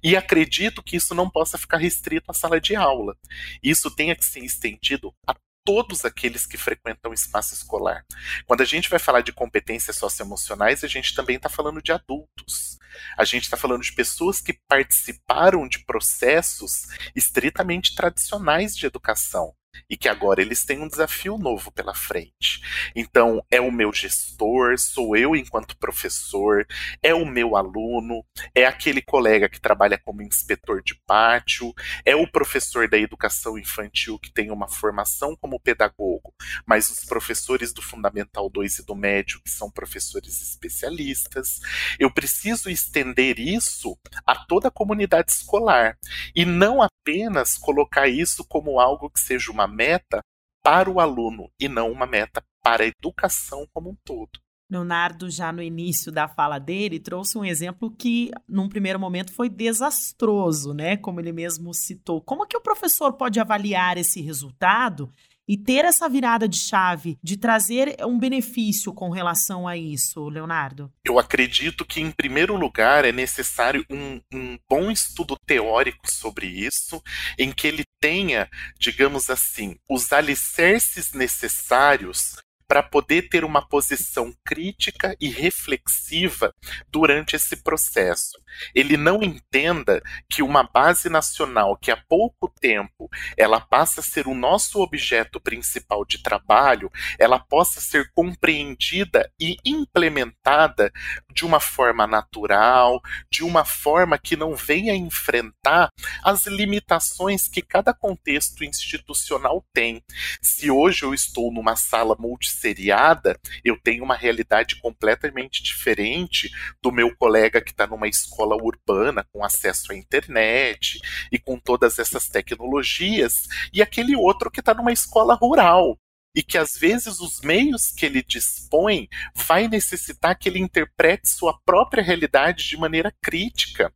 E 0.03 0.17
acredito 0.17 0.83
que 0.83 0.97
isso 0.97 1.15
não 1.15 1.31
possa 1.31 1.57
ficar 1.57 1.79
restrito 1.79 2.31
à 2.31 2.35
sala 2.35 2.61
de 2.61 2.77
aula. 2.77 3.17
Isso 3.63 3.91
tenha 3.91 4.15
que 4.15 4.25
ser 4.25 4.41
estendido 4.41 5.15
a 5.27 5.35
todos 5.65 6.05
aqueles 6.05 6.47
que 6.47 6.57
frequentam 6.57 7.11
o 7.11 7.15
espaço 7.15 7.55
escolar. 7.55 8.05
Quando 8.47 8.63
a 8.63 8.65
gente 8.65 8.89
vai 8.89 8.99
falar 8.99 9.21
de 9.21 9.33
competências 9.33 9.97
socioemocionais, 9.97 10.83
a 10.83 10.89
gente 10.89 11.15
também 11.15 11.37
está 11.37 11.49
falando 11.49 11.83
de 11.83 11.93
adultos. 11.93 12.79
A 13.17 13.25
gente 13.25 13.45
está 13.45 13.57
falando 13.57 13.83
de 13.83 13.93
pessoas 13.93 14.41
que 14.41 14.59
participaram 14.67 15.69
de 15.69 15.85
processos 15.85 16.87
estritamente 17.15 17.95
tradicionais 17.95 18.77
de 18.77 18.87
educação 18.87 19.55
e 19.89 19.97
que 19.97 20.09
agora 20.09 20.41
eles 20.41 20.65
têm 20.65 20.81
um 20.81 20.89
desafio 20.89 21.37
novo 21.37 21.73
pela 21.73 21.95
frente. 21.95 22.61
Então, 22.95 23.45
é 23.51 23.61
o 23.61 23.73
meu 23.73 23.93
gestor, 23.93 24.79
sou 24.79 25.17
eu 25.17 25.35
enquanto 25.35 25.77
professor, 25.77 26.67
é 27.03 27.15
o 27.15 27.27
meu 27.27 27.57
aluno, 27.57 28.25
é 28.55 28.65
aquele 28.65 29.03
colega 29.03 29.49
que 29.49 29.61
trabalha 29.61 29.99
como 29.99 30.23
inspetor 30.23 30.83
de 30.83 30.95
pátio, 31.07 31.73
é 32.05 32.15
o 32.15 32.31
professor 32.31 32.89
da 32.89 32.99
educação 32.99 33.59
infantil 33.59 34.19
que 34.19 34.33
tem 34.33 34.51
uma 34.51 34.69
formação 34.69 35.37
como 35.37 35.61
pedagogo, 35.61 36.33
mas 36.67 36.89
os 36.91 37.05
professores 37.05 37.73
do 37.73 37.83
Fundamental 37.83 38.49
2 38.49 38.79
e 38.79 38.87
do 38.87 38.95
Médio 38.95 39.41
que 39.43 39.51
são 39.51 39.71
professores 39.71 40.41
especialistas. 40.41 41.61
Eu 41.99 42.11
preciso 42.11 42.71
estender 42.71 43.39
isso 43.39 43.99
a 44.27 44.37
toda 44.37 44.69
a 44.69 44.73
comunidade 44.73 45.33
escolar 45.33 45.99
e 46.35 46.45
não 46.45 46.81
apenas 46.83 47.57
colocar 47.59 48.09
isso 48.09 48.45
como 48.45 48.79
algo 48.79 49.11
que 49.11 49.21
seja 49.21 49.51
uma 49.51 49.60
meta 49.67 50.21
para 50.63 50.91
o 50.91 51.01
aluno 51.01 51.51
e 51.59 51.69
não 51.69 51.91
uma 51.91 52.07
meta 52.07 52.43
para 52.63 52.85
a 52.85 52.87
educação 52.87 53.67
como 53.73 53.91
um 53.91 53.97
todo. 54.05 54.39
Leonardo, 54.71 55.29
já 55.29 55.53
no 55.53 55.61
início 55.61 56.13
da 56.13 56.29
fala 56.29 56.59
dele, 56.61 57.01
trouxe 57.01 57.37
um 57.37 57.45
exemplo 57.45 57.91
que, 57.91 58.31
num 58.49 58.69
primeiro 58.69 59.01
momento, 59.01 59.33
foi 59.33 59.49
desastroso, 59.49 60.73
né? 60.73 60.97
Como 60.97 61.19
ele 61.19 61.33
mesmo 61.33 61.75
citou. 61.75 62.23
Como 62.23 62.47
que 62.47 62.57
o 62.57 62.61
professor 62.61 63.15
pode 63.15 63.41
avaliar 63.41 63.99
esse 63.99 64.21
resultado 64.21 65.11
e 65.51 65.57
ter 65.57 65.85
essa 65.85 66.09
virada 66.09 66.49
de 66.49 66.57
chave 66.57 67.19
de 67.21 67.37
trazer 67.37 67.97
um 68.07 68.17
benefício 68.17 68.95
com 68.95 69.11
relação 69.11 69.67
a 69.67 69.77
isso, 69.77 70.29
Leonardo? 70.29 70.93
Eu 71.05 71.19
acredito 71.19 71.85
que, 71.85 72.01
em 72.01 72.13
primeiro 72.13 72.55
lugar, 72.55 73.05
é 73.05 73.11
necessário 73.11 73.85
um, 73.91 74.21
um 74.33 74.57
bom 74.69 74.93
estudo 74.93 75.37
teórico 75.45 76.09
sobre 76.09 76.47
isso, 76.47 77.03
em 77.37 77.51
que 77.51 77.67
ele 77.67 77.83
tenha, 78.01 78.49
digamos 78.79 79.29
assim, 79.29 79.77
os 79.89 80.13
alicerces 80.13 81.13
necessários 81.15 82.37
para 82.71 82.85
poder 82.85 83.23
ter 83.23 83.45
uma 83.45 83.67
posição 83.67 84.33
crítica 84.45 85.17
e 85.21 85.29
reflexiva 85.29 86.55
durante 86.89 87.35
esse 87.35 87.57
processo. 87.65 88.41
Ele 88.73 88.97
não 88.97 89.25
entenda 89.25 90.01
que 90.29 90.41
uma 90.41 90.63
base 90.63 91.09
nacional 91.09 91.77
que 91.77 91.91
há 91.91 91.97
pouco 91.97 92.49
tempo 92.61 93.09
ela 93.37 93.61
passa 93.61 93.99
a 93.99 94.05
ser 94.05 94.29
o 94.29 94.37
nosso 94.37 94.81
objeto 94.81 95.41
principal 95.41 96.05
de 96.05 96.23
trabalho, 96.23 96.89
ela 97.19 97.41
possa 97.41 97.81
ser 97.81 98.09
compreendida 98.15 99.29
e 99.41 99.57
implementada 99.65 100.93
de 101.35 101.45
uma 101.45 101.61
forma 101.61 102.07
natural, 102.07 103.01
de 103.31 103.45
uma 103.45 103.65
forma 103.65 104.19
que 104.19 104.37
não 104.37 104.55
venha 104.55 104.95
enfrentar 104.95 105.91
as 106.23 106.47
limitações 106.47 107.49
que 107.49 107.63
cada 107.63 107.93
contexto 107.95 108.65
institucional 108.65 109.65
tem. 109.73 110.03
Se 110.43 110.71
hoje 110.71 111.05
eu 111.05 111.15
estou 111.15 111.53
numa 111.53 111.77
sala 111.77 112.17
multi 112.19 112.51
seriada, 112.51 113.39
eu 113.65 113.79
tenho 113.83 114.05
uma 114.05 114.17
realidade 114.17 114.77
completamente 114.81 115.63
diferente 115.63 116.51
do 116.83 116.93
meu 116.93 117.15
colega 117.17 117.61
que 117.61 117.71
está 117.71 117.87
numa 117.87 118.09
escola 118.09 118.57
urbana 118.57 119.25
com 119.33 119.45
acesso 119.45 119.93
à 119.93 119.97
internet 119.97 121.01
e 121.31 121.39
com 121.39 121.59
todas 121.59 121.99
essas 121.99 122.29
tecnologias, 122.29 123.49
e 123.73 123.83
aquele 123.83 124.17
outro 124.17 124.51
que 124.51 124.61
está 124.61 124.75
numa 124.75 124.93
escola 124.93 125.35
rural 125.35 125.99
e 126.35 126.43
que 126.43 126.57
às 126.57 126.73
vezes 126.73 127.21
os 127.21 127.41
meios 127.41 127.89
que 127.91 128.07
ele 128.07 128.23
dispõe 128.23 129.09
vai 129.35 129.67
necessitar 129.67 130.39
que 130.39 130.49
ele 130.49 130.61
interprete 130.61 131.29
sua 131.29 131.59
própria 131.65 132.03
realidade 132.03 132.69
de 132.69 132.77
maneira 132.77 133.13
crítica. 133.21 133.93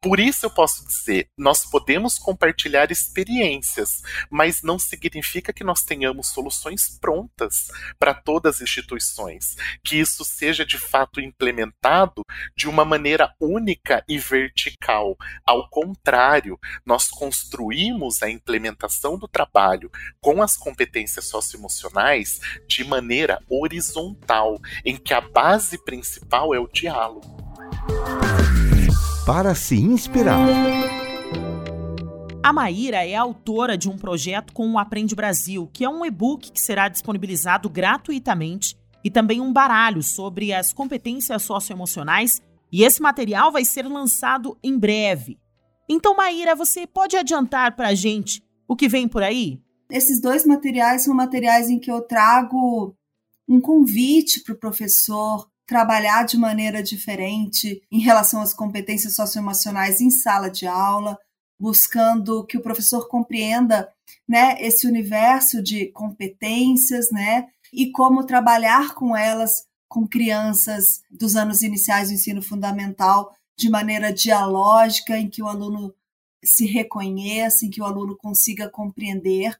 Por 0.00 0.20
isso 0.20 0.46
eu 0.46 0.50
posso 0.50 0.86
dizer, 0.86 1.28
nós 1.36 1.64
podemos 1.64 2.18
compartilhar 2.18 2.90
experiências, 2.90 4.02
mas 4.30 4.62
não 4.62 4.78
significa 4.78 5.52
que 5.52 5.64
nós 5.64 5.82
tenhamos 5.82 6.28
soluções 6.28 6.98
prontas 7.00 7.68
para 7.98 8.12
todas 8.12 8.56
as 8.56 8.62
instituições, 8.62 9.56
que 9.82 9.96
isso 9.96 10.24
seja 10.24 10.64
de 10.64 10.78
fato 10.78 11.20
implementado 11.20 12.22
de 12.56 12.68
uma 12.68 12.84
maneira 12.84 13.34
única 13.40 14.04
e 14.08 14.18
vertical. 14.18 15.16
Ao 15.44 15.68
contrário, 15.70 16.58
nós 16.84 17.08
construímos 17.08 18.22
a 18.22 18.28
implementação 18.30 19.18
do 19.18 19.26
trabalho 19.26 19.90
com 20.20 20.42
as 20.42 20.56
competências 20.56 21.26
socioemocionais 21.26 21.77
emocionais 21.78 22.40
de 22.66 22.84
maneira 22.84 23.40
horizontal, 23.48 24.60
em 24.84 24.96
que 24.96 25.14
a 25.14 25.20
base 25.20 25.82
principal 25.84 26.54
é 26.54 26.58
o 26.58 26.66
diálogo. 26.66 27.36
Para 29.24 29.54
se 29.54 29.76
inspirar. 29.76 30.40
A 32.42 32.52
Maíra 32.52 33.06
é 33.06 33.14
autora 33.14 33.76
de 33.76 33.88
um 33.88 33.96
projeto 33.96 34.52
com 34.52 34.70
o 34.72 34.78
Aprende 34.78 35.14
Brasil, 35.14 35.68
que 35.72 35.84
é 35.84 35.88
um 35.88 36.04
e-book 36.04 36.50
que 36.50 36.60
será 36.60 36.88
disponibilizado 36.88 37.68
gratuitamente 37.68 38.76
e 39.04 39.10
também 39.10 39.40
um 39.40 39.52
baralho 39.52 40.02
sobre 40.02 40.52
as 40.52 40.72
competências 40.72 41.42
socioemocionais, 41.42 42.40
e 42.72 42.84
esse 42.84 43.00
material 43.00 43.52
vai 43.52 43.64
ser 43.64 43.86
lançado 43.86 44.58
em 44.62 44.78
breve. 44.78 45.38
Então, 45.88 46.16
Maíra, 46.16 46.54
você 46.54 46.86
pode 46.86 47.16
adiantar 47.16 47.76
para 47.76 47.88
a 47.88 47.94
gente 47.94 48.42
o 48.66 48.76
que 48.76 48.88
vem 48.88 49.08
por 49.08 49.22
aí? 49.22 49.60
Esses 49.90 50.20
dois 50.20 50.44
materiais 50.44 51.02
são 51.02 51.14
materiais 51.14 51.70
em 51.70 51.78
que 51.78 51.90
eu 51.90 52.02
trago 52.02 52.94
um 53.48 53.60
convite 53.60 54.42
para 54.42 54.54
o 54.54 54.58
professor 54.58 55.48
trabalhar 55.66 56.24
de 56.24 56.36
maneira 56.36 56.82
diferente 56.82 57.82
em 57.90 58.00
relação 58.00 58.40
às 58.40 58.54
competências 58.54 59.14
socioemocionais 59.14 60.00
em 60.00 60.10
sala 60.10 60.50
de 60.50 60.66
aula, 60.66 61.18
buscando 61.58 62.44
que 62.46 62.56
o 62.56 62.62
professor 62.62 63.08
compreenda 63.08 63.90
né, 64.26 64.56
esse 64.60 64.86
universo 64.86 65.62
de 65.62 65.86
competências, 65.86 67.10
né, 67.10 67.48
e 67.72 67.90
como 67.90 68.24
trabalhar 68.24 68.94
com 68.94 69.16
elas 69.16 69.66
com 69.88 70.06
crianças 70.06 71.02
dos 71.10 71.34
anos 71.34 71.62
iniciais 71.62 72.08
do 72.08 72.14
ensino 72.14 72.42
fundamental 72.42 73.34
de 73.56 73.70
maneira 73.70 74.12
dialógica, 74.12 75.18
em 75.18 75.28
que 75.28 75.42
o 75.42 75.48
aluno 75.48 75.94
se 76.44 76.66
reconheça, 76.66 77.66
em 77.66 77.70
que 77.70 77.80
o 77.80 77.84
aluno 77.84 78.16
consiga 78.16 78.68
compreender 78.68 79.58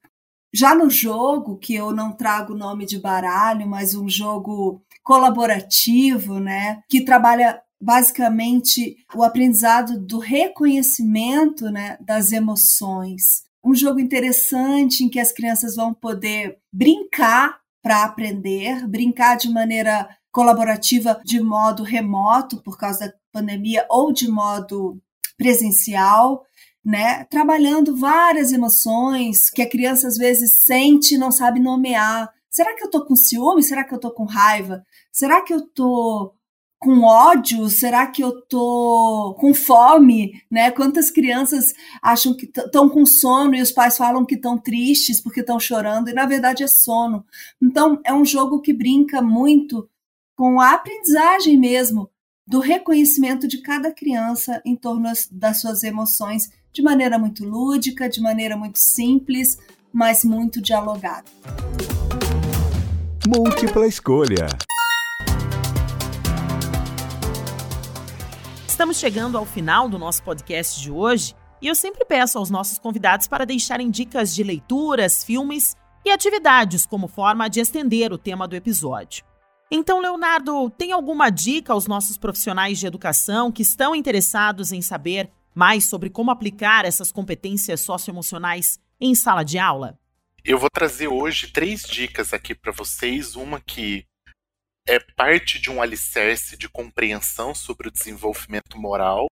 já 0.53 0.75
no 0.75 0.89
jogo, 0.89 1.59
que 1.59 1.75
eu 1.75 1.93
não 1.93 2.13
trago 2.13 2.53
o 2.53 2.57
nome 2.57 2.87
de 2.87 2.99
baralho, 2.99 3.67
mas 3.67 3.95
um 3.95 4.09
jogo 4.09 4.83
colaborativo, 5.03 6.39
né, 6.39 6.83
que 6.89 7.05
trabalha 7.05 7.61
basicamente 7.81 8.97
o 9.15 9.23
aprendizado 9.23 9.99
do 9.99 10.19
reconhecimento 10.19 11.71
né, 11.71 11.97
das 12.01 12.33
emoções. 12.33 13.47
um 13.65 13.75
jogo 13.75 14.01
interessante 14.01 15.05
em 15.05 15.09
que 15.09 15.21
as 15.21 15.33
crianças 15.33 15.77
vão 15.77 15.93
poder 15.93 16.59
brincar 16.73 17.59
para 17.83 18.05
aprender, 18.05 18.87
brincar 18.87 19.37
de 19.37 19.51
maneira 19.51 20.09
colaborativa 20.31 21.21
de 21.25 21.41
modo 21.41 21.83
remoto 21.83 22.63
por 22.63 22.79
causa 22.79 23.09
da 23.09 23.13
pandemia 23.33 23.87
ou 23.91 24.13
de 24.13 24.31
modo 24.31 25.01
presencial, 25.37 26.45
né? 26.89 27.25
Trabalhando 27.25 27.95
várias 27.95 28.51
emoções 28.51 29.51
que 29.51 29.61
a 29.61 29.69
criança 29.69 30.09
às 30.09 30.17
vezes 30.17 30.65
sente 30.65 31.15
e 31.15 31.19
não 31.19 31.31
sabe 31.31 31.61
nomear. 31.61 32.33
Será 32.49 32.75
que 32.75 32.83
eu 32.83 32.89
tô 32.89 33.05
com 33.05 33.15
ciúme? 33.15 33.63
Será 33.63 33.85
que 33.85 33.95
eu 33.95 34.01
tô 34.01 34.11
com 34.11 34.25
raiva? 34.25 34.83
Será 35.13 35.43
que 35.43 35.53
eu 35.53 35.61
tô 35.61 36.33
com 36.79 37.03
ódio? 37.03 37.69
Será 37.69 38.07
que 38.07 38.25
eu 38.25 38.41
tô 38.41 39.37
com 39.39 39.53
fome? 39.53 40.43
Né? 40.51 40.71
Quantas 40.71 41.11
crianças 41.11 41.75
acham 42.01 42.33
que 42.35 42.47
estão 42.47 42.89
com 42.89 43.05
sono 43.05 43.55
e 43.55 43.61
os 43.61 43.71
pais 43.71 43.99
falam 43.99 44.25
que 44.25 44.37
estão 44.37 44.57
tristes 44.57 45.21
porque 45.21 45.41
estão 45.41 45.61
chorando 45.61 46.09
e 46.09 46.15
na 46.15 46.25
verdade 46.25 46.63
é 46.63 46.67
sono. 46.67 47.23
Então 47.63 48.01
é 48.03 48.15
um 48.15 48.25
jogo 48.25 48.63
que 48.63 48.73
brinca 48.73 49.21
muito 49.21 49.87
com 50.35 50.59
a 50.59 50.73
aprendizagem 50.73 51.59
mesmo 51.59 52.09
do 52.47 52.61
reconhecimento 52.61 53.47
de 53.47 53.59
cada 53.59 53.93
criança 53.93 54.63
em 54.65 54.75
torno 54.75 55.13
das 55.31 55.61
suas 55.61 55.83
emoções 55.83 56.49
de 56.73 56.83
maneira 56.83 57.19
muito 57.19 57.45
lúdica, 57.45 58.09
de 58.09 58.21
maneira 58.21 58.57
muito 58.57 58.79
simples, 58.79 59.59
mas 59.93 60.25
muito 60.25 60.61
dialogada. 60.61 61.25
Múltipla 63.27 63.87
escolha. 63.87 64.47
Estamos 68.67 68.99
chegando 68.99 69.37
ao 69.37 69.45
final 69.45 69.89
do 69.89 69.99
nosso 69.99 70.23
podcast 70.23 70.81
de 70.81 70.91
hoje 70.91 71.35
e 71.61 71.67
eu 71.67 71.75
sempre 71.75 72.05
peço 72.05 72.39
aos 72.39 72.49
nossos 72.49 72.79
convidados 72.79 73.27
para 73.27 73.45
deixarem 73.45 73.91
dicas 73.91 74.35
de 74.35 74.45
leituras, 74.45 75.25
filmes 75.25 75.75
e 76.05 76.11
atividades 76.11 76.87
como 76.87 77.09
forma 77.09 77.51
de 77.51 77.61
estender 77.61 78.13
o 78.13 78.19
tema 78.19 78.47
do 78.47 78.55
episódio. 78.55 79.25
Então, 79.71 80.01
Leonardo, 80.01 80.71
tem 80.71 80.93
alguma 80.93 81.29
dica 81.29 81.73
aos 81.73 81.87
nossos 81.87 82.17
profissionais 82.17 82.79
de 82.79 82.87
educação 82.87 83.53
que 83.53 83.63
estão 83.63 83.95
interessados 83.95 84.73
em 84.73 84.81
saber 84.81 85.31
mais 85.55 85.89
sobre 85.89 86.11
como 86.11 86.31
aplicar 86.31 86.85
essas 86.85 87.13
competências 87.13 87.81
socioemocionais 87.81 88.79
em 89.01 89.15
sala 89.15 89.45
de 89.45 89.59
aula? 89.59 89.99
Eu 90.45 90.59
vou 90.59 90.71
trazer 90.71 91.09
hoje 91.09 91.49
três 91.49 91.83
dicas 91.83 92.33
aqui 92.33 92.55
para 92.55 92.73
vocês. 92.73 93.35
Uma 93.35 93.61
que 93.61 94.07
é 94.87 94.99
parte 94.99 95.59
de 95.59 95.71
um 95.71 95.83
alicerce 95.83 96.57
de 96.57 96.69
compreensão 96.69 97.55
sobre 97.55 97.89
o 97.89 97.91
desenvolvimento 97.91 98.79
moral, 98.79 99.27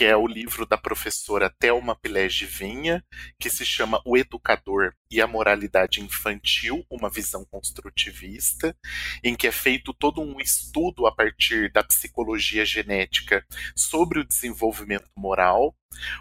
que 0.00 0.06
é 0.06 0.16
o 0.16 0.26
livro 0.26 0.64
da 0.64 0.78
professora 0.78 1.54
Thelma 1.58 1.94
Pilés 1.94 2.32
de 2.32 2.46
Vinha, 2.46 3.04
que 3.38 3.50
se 3.50 3.66
chama 3.66 4.00
O 4.06 4.16
Educador 4.16 4.94
e 5.10 5.20
a 5.20 5.26
Moralidade 5.26 6.00
Infantil, 6.00 6.82
uma 6.88 7.10
visão 7.10 7.44
construtivista, 7.50 8.74
em 9.22 9.34
que 9.34 9.46
é 9.46 9.52
feito 9.52 9.92
todo 9.92 10.22
um 10.22 10.40
estudo 10.40 11.06
a 11.06 11.14
partir 11.14 11.70
da 11.70 11.82
psicologia 11.82 12.64
genética 12.64 13.44
sobre 13.76 14.20
o 14.20 14.24
desenvolvimento 14.24 15.10
moral. 15.14 15.76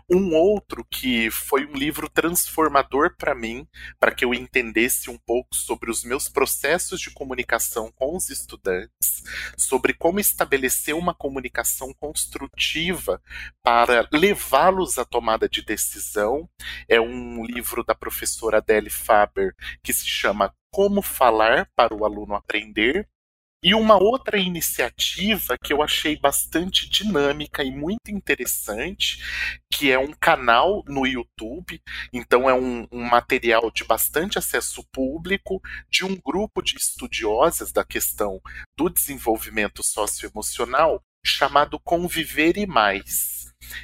Um 0.09 0.33
outro 0.33 0.83
que 0.89 1.29
foi 1.29 1.65
um 1.65 1.73
livro 1.73 2.09
transformador 2.09 3.15
para 3.15 3.35
mim, 3.35 3.67
para 3.99 4.11
que 4.11 4.25
eu 4.25 4.33
entendesse 4.33 5.11
um 5.11 5.17
pouco 5.17 5.55
sobre 5.55 5.91
os 5.91 6.03
meus 6.03 6.27
processos 6.27 6.99
de 6.99 7.11
comunicação 7.11 7.91
com 7.95 8.17
os 8.17 8.31
estudantes, 8.31 9.21
sobre 9.55 9.93
como 9.93 10.19
estabelecer 10.19 10.95
uma 10.95 11.13
comunicação 11.13 11.93
construtiva 11.93 13.21
para 13.69 14.09
levá-los 14.11 14.97
à 14.97 15.05
tomada 15.05 15.47
de 15.47 15.61
decisão. 15.61 16.49
É 16.87 16.99
um 16.99 17.45
livro 17.45 17.83
da 17.83 17.93
professora 17.93 18.57
Adele 18.57 18.89
Faber 18.89 19.55
que 19.83 19.93
se 19.93 20.07
chama 20.07 20.51
Como 20.73 21.03
Falar 21.03 21.69
para 21.75 21.93
o 21.93 22.03
Aluno 22.03 22.33
Aprender, 22.33 23.07
e 23.61 23.75
uma 23.75 24.01
outra 24.01 24.39
iniciativa 24.39 25.55
que 25.61 25.71
eu 25.71 25.83
achei 25.83 26.17
bastante 26.17 26.89
dinâmica 26.89 27.61
e 27.61 27.69
muito 27.69 28.09
interessante, 28.09 29.21
que 29.71 29.91
é 29.91 29.99
um 29.99 30.13
canal 30.13 30.81
no 30.87 31.05
YouTube, 31.05 31.79
então 32.11 32.49
é 32.49 32.53
um, 32.53 32.87
um, 32.91 33.03
material 33.03 33.69
de 33.69 33.83
bastante 33.83 34.39
acesso 34.39 34.81
público, 34.91 35.61
de 35.89 36.05
um 36.05 36.15
grupo 36.15 36.61
de 36.61 36.75
estudiosas 36.77 37.71
da 37.71 37.83
questão 37.83 38.41
do 38.75 38.89
desenvolvimento 38.89 39.83
socioemocional, 39.83 41.03
chamado 41.23 41.77
Conviver 41.79 42.57
e 42.57 42.65
Mais. 42.65 43.38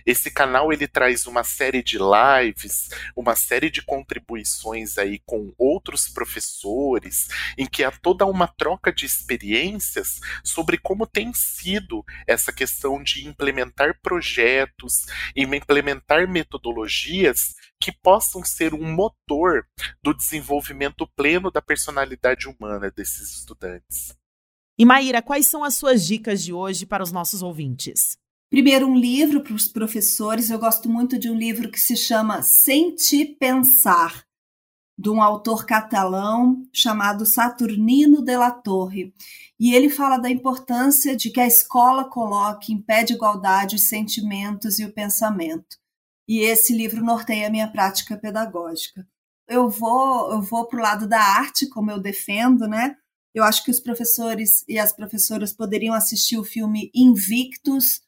Esse 0.06 0.30
canal 0.30 0.72
ele 0.72 0.88
traz 0.88 1.26
uma 1.26 1.44
série 1.44 1.84
de 1.84 1.98
lives, 1.98 2.90
uma 3.16 3.36
série 3.36 3.70
de 3.70 3.82
contribuições 3.82 4.98
aí 4.98 5.20
com 5.26 5.54
outros 5.58 6.08
professores, 6.08 7.28
em 7.58 7.66
que 7.66 7.84
há 7.84 7.92
toda 7.92 8.26
uma 8.26 8.48
troca 8.48 8.92
de 8.92 9.06
experiências 9.06 10.20
sobre 10.44 10.78
como 10.78 11.08
tem 11.08 11.34
sido 11.34 12.04
essa 12.28 12.52
questão 12.52 13.02
de 13.02 13.28
implementar 13.28 14.00
projetos 14.02 15.06
e 15.36 15.44
implementar 15.44 16.28
metodologias 16.28 17.56
que 17.80 17.92
possam 17.92 18.44
ser 18.44 18.74
um 18.74 18.94
motor 18.94 19.66
do 20.02 20.14
desenvolvimento 20.14 21.08
pleno 21.16 21.52
da 21.52 21.62
personalidade 21.62 22.48
humana 22.48 22.92
desses 22.92 23.40
estudantes. 23.40 24.16
E 24.78 24.86
Maíra, 24.86 25.22
quais 25.22 25.46
são 25.46 25.64
as 25.64 25.76
suas 25.76 26.06
dicas 26.06 26.44
de 26.44 26.52
hoje 26.52 26.86
para 26.86 27.04
os 27.04 27.12
nossos 27.12 27.42
ouvintes? 27.42 28.18
Primeiro, 28.56 28.88
um 28.88 28.96
livro 28.96 29.44
para 29.44 29.54
os 29.54 29.68
professores. 29.68 30.50
Eu 30.50 30.58
gosto 30.58 30.88
muito 30.88 31.20
de 31.20 31.30
um 31.30 31.38
livro 31.38 31.70
que 31.70 31.78
se 31.78 31.98
chama 31.98 32.42
Sentir 32.42 33.36
Pensar, 33.38 34.24
de 34.98 35.10
um 35.10 35.22
autor 35.22 35.66
catalão 35.66 36.66
chamado 36.72 37.26
Saturnino 37.26 38.24
de 38.24 38.38
la 38.38 38.52
Torre. 38.52 39.14
E 39.60 39.76
ele 39.76 39.90
fala 39.90 40.18
da 40.18 40.30
importância 40.30 41.18
de 41.18 41.32
que 41.32 41.42
a 41.42 41.46
escola 41.46 42.06
coloque 42.06 42.72
em 42.72 42.82
pé 42.82 43.04
de 43.04 43.12
igualdade 43.12 43.76
os 43.76 43.90
sentimentos 43.90 44.80
e 44.80 44.86
o 44.86 44.94
pensamento. 44.94 45.76
E 46.26 46.40
esse 46.40 46.74
livro 46.74 47.04
norteia 47.04 47.48
a 47.48 47.52
minha 47.52 47.68
prática 47.68 48.16
pedagógica. 48.16 49.06
Eu 49.50 49.68
vou, 49.68 50.32
eu 50.32 50.42
vou 50.42 50.66
para 50.66 50.80
o 50.80 50.82
lado 50.82 51.10
da 51.10 51.20
arte, 51.20 51.68
como 51.68 51.92
eu 51.92 52.00
defendo, 52.00 52.70
né? 52.70 52.96
Eu 53.34 53.44
acho 53.44 53.66
que 53.66 53.72
os 53.72 53.82
professores 53.82 54.64
e 54.66 54.80
as 54.80 54.94
professoras 54.94 55.52
poderiam 55.52 55.94
assistir 55.94 56.38
o 56.38 56.44
filme 56.46 56.90
Invictus, 56.96 58.05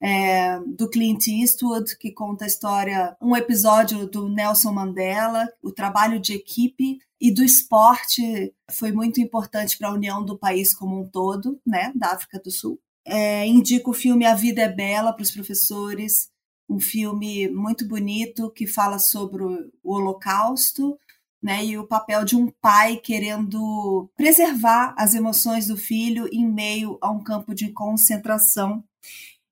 é, 0.00 0.60
do 0.60 0.88
Clint 0.88 1.26
Eastwood, 1.26 1.96
que 1.98 2.12
conta 2.12 2.44
a 2.44 2.48
história, 2.48 3.16
um 3.20 3.36
episódio 3.36 4.06
do 4.06 4.28
Nelson 4.28 4.72
Mandela, 4.72 5.48
o 5.62 5.72
trabalho 5.72 6.20
de 6.20 6.34
equipe 6.34 6.98
e 7.20 7.32
do 7.32 7.44
esporte 7.44 8.54
foi 8.70 8.92
muito 8.92 9.20
importante 9.20 9.76
para 9.76 9.88
a 9.88 9.92
união 9.92 10.24
do 10.24 10.38
país 10.38 10.74
como 10.74 11.00
um 11.00 11.08
todo, 11.08 11.60
né, 11.66 11.92
da 11.94 12.12
África 12.12 12.38
do 12.38 12.50
Sul. 12.50 12.80
É, 13.04 13.46
indico 13.46 13.90
o 13.90 13.94
filme 13.94 14.24
A 14.24 14.34
Vida 14.34 14.62
é 14.62 14.68
Bela 14.68 15.12
para 15.12 15.22
os 15.22 15.30
professores, 15.30 16.30
um 16.68 16.78
filme 16.78 17.48
muito 17.48 17.88
bonito 17.88 18.50
que 18.50 18.66
fala 18.66 18.98
sobre 18.98 19.42
o 19.42 19.70
Holocausto, 19.82 20.98
né, 21.42 21.64
e 21.64 21.78
o 21.78 21.86
papel 21.86 22.24
de 22.24 22.36
um 22.36 22.50
pai 22.60 22.96
querendo 22.96 24.10
preservar 24.16 24.94
as 24.98 25.14
emoções 25.14 25.68
do 25.68 25.76
filho 25.76 26.28
em 26.32 26.46
meio 26.46 26.98
a 27.00 27.10
um 27.10 27.22
campo 27.22 27.54
de 27.54 27.70
concentração 27.72 28.84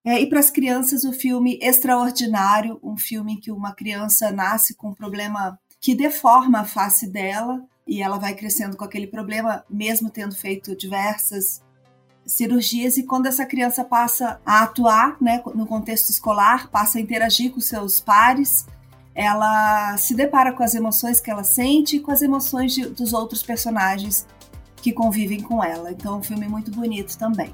é, 0.06 0.20
e 0.20 0.28
para 0.28 0.38
as 0.38 0.52
crianças, 0.52 1.02
o 1.02 1.12
filme 1.12 1.58
Extraordinário, 1.60 2.78
um 2.80 2.96
filme 2.96 3.32
em 3.32 3.40
que 3.40 3.50
uma 3.50 3.74
criança 3.74 4.30
nasce 4.30 4.72
com 4.72 4.90
um 4.90 4.94
problema 4.94 5.58
que 5.80 5.96
deforma 5.96 6.60
a 6.60 6.64
face 6.64 7.08
dela 7.08 7.60
e 7.84 8.00
ela 8.00 8.16
vai 8.16 8.32
crescendo 8.32 8.76
com 8.76 8.84
aquele 8.84 9.08
problema, 9.08 9.64
mesmo 9.68 10.08
tendo 10.08 10.36
feito 10.36 10.76
diversas 10.76 11.60
cirurgias. 12.24 12.96
E 12.96 13.02
quando 13.02 13.26
essa 13.26 13.44
criança 13.44 13.82
passa 13.82 14.40
a 14.46 14.62
atuar 14.62 15.16
né, 15.20 15.42
no 15.56 15.66
contexto 15.66 16.08
escolar, 16.08 16.70
passa 16.70 16.98
a 16.98 17.00
interagir 17.00 17.50
com 17.52 17.60
seus 17.60 18.00
pares, 18.00 18.64
ela 19.12 19.96
se 19.96 20.14
depara 20.14 20.52
com 20.52 20.62
as 20.62 20.76
emoções 20.76 21.20
que 21.20 21.32
ela 21.32 21.42
sente 21.42 21.96
e 21.96 22.00
com 22.00 22.12
as 22.12 22.22
emoções 22.22 22.72
de, 22.72 22.86
dos 22.90 23.12
outros 23.12 23.42
personagens 23.42 24.24
que 24.76 24.92
convivem 24.92 25.40
com 25.40 25.64
ela. 25.64 25.90
Então, 25.90 26.14
é 26.14 26.18
um 26.18 26.22
filme 26.22 26.46
muito 26.46 26.70
bonito 26.70 27.18
também. 27.18 27.52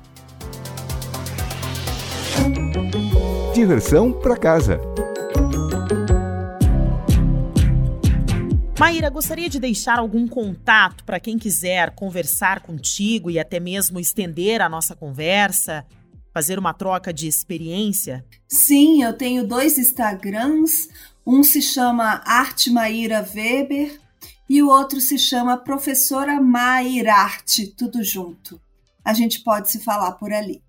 Diversão 3.55 4.11
para 4.11 4.35
casa. 4.35 4.81
Maíra, 8.81 9.11
gostaria 9.11 9.49
de 9.51 9.61
deixar 9.61 9.99
algum 9.99 10.27
contato 10.27 11.05
para 11.05 11.21
quem 11.21 11.39
quiser 11.39 11.95
conversar 11.95 12.61
contigo 12.61 13.31
e 13.31 13.39
até 13.39 13.61
mesmo 13.61 14.01
estender 14.01 14.63
a 14.63 14.71
nossa 14.71 14.97
conversa, 14.97 15.85
fazer 16.33 16.59
uma 16.59 16.73
troca 16.73 17.13
de 17.13 17.29
experiência? 17.29 18.25
Sim, 18.49 19.03
eu 19.03 19.13
tenho 19.13 19.47
dois 19.47 19.77
Instagrams. 19.77 20.89
Um 21.27 21.45
se 21.45 21.61
chama 21.61 22.23
Arte 22.25 22.71
Maíra 22.71 23.21
Weber 23.35 24.01
e 24.49 24.63
o 24.63 24.71
outro 24.71 24.99
se 24.99 25.19
chama 25.19 25.59
Professora 25.59 26.41
Mairarte, 26.41 27.67
tudo 27.67 28.03
junto. 28.03 28.59
A 29.05 29.13
gente 29.13 29.41
pode 29.41 29.71
se 29.71 29.79
falar 29.79 30.13
por 30.13 30.33
ali. 30.33 30.63